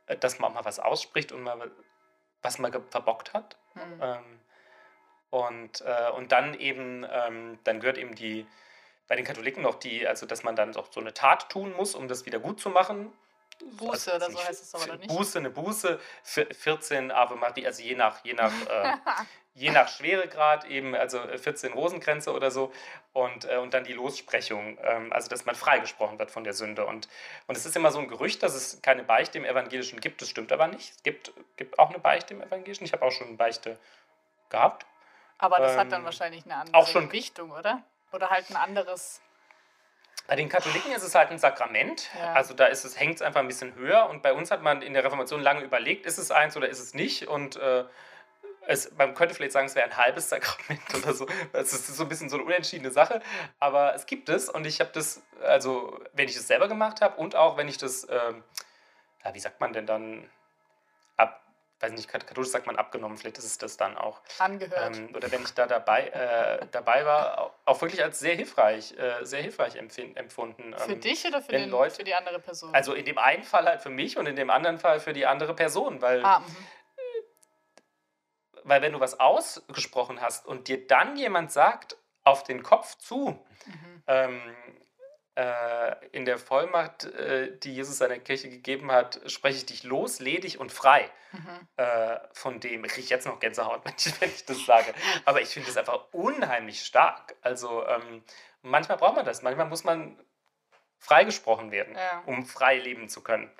[0.08, 1.72] äh, dass man auch mal was ausspricht und mal
[2.42, 3.58] was man verbockt hat.
[3.74, 4.02] Hm.
[4.02, 4.40] Ähm,
[5.30, 8.48] und, äh, und dann eben, ähm, dann gehört eben die,
[9.08, 11.96] bei den Katholiken noch die, also dass man dann auch so eine Tat tun muss,
[11.96, 13.12] um das wieder gut zu machen.
[13.78, 15.08] Buße oder so nicht- heißt es aber oder nicht?
[15.10, 18.94] Buße, eine Buße, vier- 14 Ave Maria, also je nach, je nach, äh,
[19.56, 22.72] je nach Schweregrad eben, also 14 Rosenkränze oder so
[23.14, 26.86] und, äh, und dann die Lossprechung, ähm, also dass man freigesprochen wird von der Sünde.
[26.86, 27.08] Und,
[27.48, 30.30] und es ist immer so ein Gerücht, dass es keine Beichte im Evangelischen gibt, das
[30.30, 30.92] stimmt aber nicht.
[30.92, 33.78] Es gibt, gibt auch eine Beichte im Evangelischen, ich habe auch schon eine Beichte
[34.50, 34.86] gehabt.
[35.40, 37.82] Aber das hat dann Ähm, wahrscheinlich eine andere auch schon- Gewichtung, oder?
[38.12, 39.22] Oder halt ein anderes.
[40.28, 42.34] Bei den Katholiken ist es halt ein Sakrament, Ja.
[42.34, 44.82] also da ist es, hängt es einfach ein bisschen höher und bei uns hat man
[44.82, 47.86] in der Reformation lange überlegt, ist es eins oder ist es nicht und äh,
[48.70, 51.26] es, man könnte vielleicht sagen, es wäre ein halbes Sakrament oder so.
[51.54, 53.22] Es ist so ein bisschen so eine unentschiedene Sache,
[53.60, 57.16] aber es gibt es und ich habe das, also wenn ich das selber gemacht habe
[57.18, 60.30] und auch wenn ich das, ja, wie sagt man denn dann,
[61.16, 61.42] ab,
[61.80, 64.22] weiß nicht, katholisch sagt man abgenommen, vielleicht ist es das dann auch.
[64.40, 64.98] Angehört.
[64.98, 68.94] Ähm, oder wenn ich da dabei, äh, dabei war, au- auch wirklich als sehr hilfreich,
[68.98, 70.74] äh, sehr hilfreich empfunden.
[70.78, 72.74] für Ähm, dich oder für, den, Leute- für die andere Person?
[72.74, 75.26] Also in dem einen Fall halt für mich und in dem anderen Fall für die
[75.28, 76.56] andere Person, weil, ah, mhm.
[78.64, 83.46] weil wenn du was ausgesprochen hast und dir dann jemand sagt, auf den Kopf zu,
[83.66, 84.04] Mhm.
[84.08, 84.67] ähm, äh,
[86.14, 90.60] in der Vollmacht, äh, die Jesus seiner Kirche gegeben hat, spreche ich dich los, ledig
[90.60, 91.10] und frei.
[91.32, 91.68] Mhm.
[91.78, 94.94] Äh, von dem kriege ich jetzt noch Gänsehaut, wenn ich, wenn ich das sage.
[95.26, 97.36] Aber ich finde das einfach unheimlich stark.
[97.42, 98.24] Also ähm,
[98.64, 99.42] manchmal braucht man das.
[99.44, 100.20] Manchmal muss man
[101.00, 102.24] freigesprochen werden, Ja.
[102.26, 103.52] um frei leben zu können.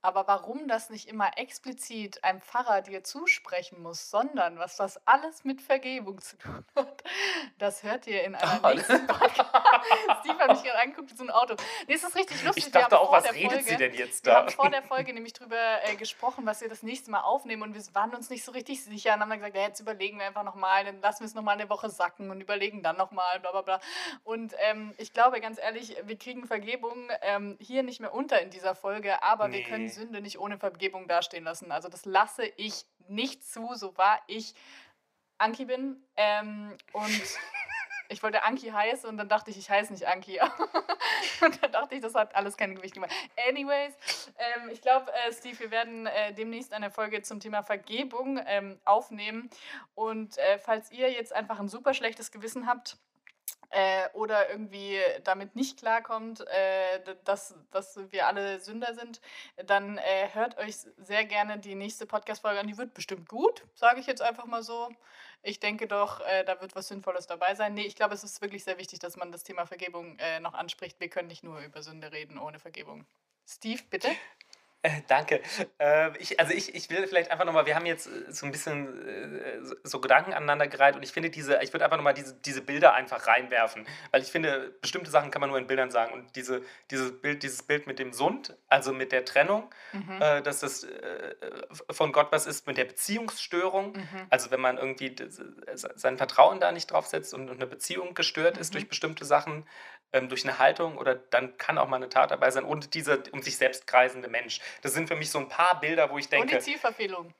[0.00, 5.44] Aber warum das nicht immer explizit ein Pfarrer dir zusprechen muss, sondern was das alles
[5.44, 7.02] mit Vergebung zu tun hat,
[7.58, 9.50] das hört ihr in einer Oh, nächsten Podcast.
[10.20, 11.54] Steve hat mich gerade angeguckt wie so ein Auto.
[11.88, 12.66] Nee, es ist richtig lustig.
[12.68, 14.38] ich Wir dachte auch, was redet Folge, sie denn jetzt Wir da?
[14.40, 17.74] haben vor der Folge nämlich drüber äh, gesprochen, was wir das nächste Mal aufnehmen und
[17.74, 20.26] wir waren uns nicht so richtig sicher und haben dann gesagt, ja, jetzt überlegen wir
[20.26, 23.50] einfach nochmal, dann lassen wir es nochmal eine Woche sacken und überlegen dann nochmal, bla
[23.50, 23.80] bla bla.
[24.24, 28.50] Und ähm, ich glaube ganz ehrlich, wir kriegen Vergebung ähm, hier nicht mehr unter in
[28.50, 29.64] dieser Folge, aber wir Nee.
[29.88, 31.72] Können Sünde nicht ohne Vergebung dastehen lassen.
[31.72, 34.54] Also das lasse ich nicht zu, so wahr ich
[35.38, 36.02] Anki bin.
[36.16, 37.22] Ähm, und
[38.08, 40.40] ich wollte Anki heißen und dann dachte ich, ich heiße nicht Anki.
[41.40, 43.12] und dann dachte ich, das hat alles kein Gewicht gemacht.
[43.48, 43.94] Anyways,
[44.38, 48.80] ähm, ich glaube, äh, Steve, wir werden äh, demnächst eine Folge zum Thema Vergebung ähm,
[48.84, 49.50] aufnehmen.
[49.94, 52.98] Und äh, falls ihr jetzt einfach ein super schlechtes Gewissen habt,
[53.70, 59.20] äh, oder irgendwie damit nicht klarkommt, äh, dass, dass wir alle Sünder sind,
[59.66, 62.66] dann äh, hört euch sehr gerne die nächste Podcast-Folge an.
[62.66, 64.88] Die wird bestimmt gut, sage ich jetzt einfach mal so.
[65.42, 67.74] Ich denke doch, äh, da wird was Sinnvolles dabei sein.
[67.74, 70.54] Nee, ich glaube, es ist wirklich sehr wichtig, dass man das Thema Vergebung äh, noch
[70.54, 70.98] anspricht.
[71.00, 73.06] Wir können nicht nur über Sünde reden ohne Vergebung.
[73.46, 74.08] Steve, bitte.
[74.82, 75.40] Äh, danke.
[75.78, 78.52] Äh, ich, also ich, ich will vielleicht einfach nochmal, wir haben jetzt äh, so ein
[78.52, 82.62] bisschen äh, so- Gedanken aneinandergereiht und ich finde diese, ich würde einfach nochmal diese, diese
[82.62, 86.36] Bilder einfach reinwerfen, weil ich finde, bestimmte Sachen kann man nur in Bildern sagen und
[86.36, 86.62] diese,
[86.92, 90.22] dieses, Bild, dieses Bild mit dem Sund, also mit der Trennung, Mhm.
[90.22, 90.86] äh, dass das
[91.90, 94.26] von Gott was ist, mit der Beziehungsstörung, Mhm.
[94.30, 95.16] also wenn man irgendwie
[95.74, 98.72] sein Vertrauen da nicht draufsetzt und eine Beziehung gestört ist Mhm.
[98.74, 99.66] durch bestimmte Sachen,
[100.12, 103.18] ähm, durch eine Haltung oder dann kann auch mal eine Tat dabei sein und dieser
[103.32, 104.60] um sich selbst kreisende Mensch.
[104.82, 106.56] Das sind für mich so ein paar Bilder, wo ich Und denke.
[106.56, 107.34] die Zielverfehlung.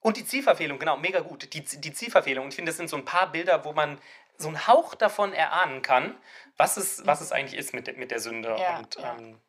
[0.00, 1.52] Und die Zielverfehlung, genau, mega gut.
[1.52, 2.44] Die, die Zielverfehlung.
[2.44, 3.98] Und ich finde, das sind so ein paar Bilder, wo man
[4.38, 6.16] so einen Hauch davon erahnen kann,
[6.56, 8.56] was es, was es eigentlich ist mit der, mit der Sünde.
[8.58, 9.16] Ja, und ja.
[9.16, 9.40] ähm,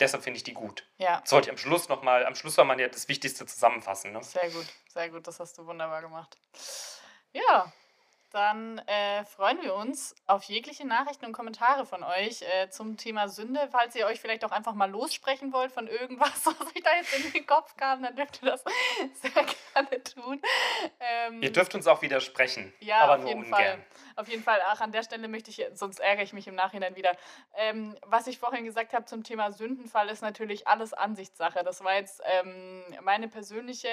[0.00, 0.86] deshalb finde ich die gut.
[0.96, 4.12] Ja, Das sollte ich am Schluss nochmal, am Schluss soll man ja das Wichtigste zusammenfassen.
[4.12, 4.22] Ne?
[4.22, 5.26] sehr gut, sehr gut.
[5.26, 6.36] Das hast du wunderbar gemacht.
[7.32, 7.72] Ja,
[8.32, 13.28] dann äh, freuen wir uns auf jegliche Nachrichten und Kommentare von euch äh, zum Thema
[13.28, 13.68] Sünde.
[13.70, 17.14] Falls ihr euch vielleicht auch einfach mal lossprechen wollt von irgendwas, was euch da jetzt
[17.14, 18.64] in den Kopf kam, dann dürft ihr das
[19.14, 20.40] sehr gerne tun.
[21.00, 23.52] Ähm, Ihr dürft uns auch widersprechen, Ja, aber auf nur jeden ungern.
[23.54, 23.78] Fall.
[24.16, 24.60] Auf jeden Fall.
[24.66, 27.12] Ach, an der Stelle möchte ich, sonst ärgere ich mich im Nachhinein wieder.
[27.56, 31.62] Ähm, was ich vorhin gesagt habe zum Thema Sündenfall, ist natürlich alles Ansichtssache.
[31.64, 33.88] Das war jetzt ähm, meine persönliche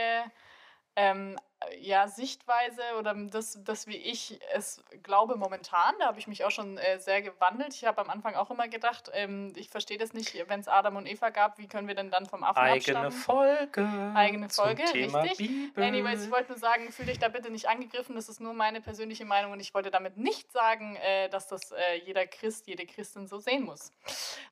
[1.00, 1.38] ähm,
[1.82, 5.94] ja, Sichtweise oder das, das, wie ich es glaube momentan.
[6.00, 7.74] Da habe ich mich auch schon äh, sehr gewandelt.
[7.74, 10.96] Ich habe am Anfang auch immer gedacht, ähm, ich verstehe das nicht, wenn es Adam
[10.96, 13.12] und Eva gab, wie können wir denn dann vom Affen Eigene abstammen?
[13.12, 14.14] Folge.
[14.16, 15.48] Eigene zum Folge, Thema richtig.
[15.48, 15.84] Bibel.
[15.84, 18.16] Anyways, ich wollte nur sagen, fühle dich da bitte nicht angegriffen.
[18.16, 21.72] Das ist nur meine persönliche Meinung und ich wollte damit nicht sagen, äh, dass das
[21.72, 23.92] äh, jeder Christ, jede Christin so sehen muss.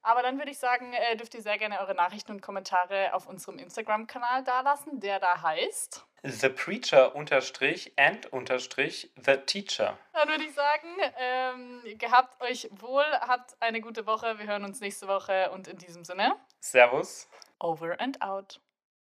[0.03, 3.27] Aber dann würde ich sagen, äh, dürft ihr sehr gerne eure Nachrichten und Kommentare auf
[3.27, 6.05] unserem Instagram-Kanal dalassen, der da heißt.
[6.29, 9.97] The Preacher unterstrich and unterstrich The Teacher.
[10.11, 14.37] Dann würde ich sagen, ähm, gehabt euch wohl, habt eine gute Woche.
[14.37, 17.29] Wir hören uns nächste Woche und in diesem Sinne, Servus.
[17.59, 18.59] over and out.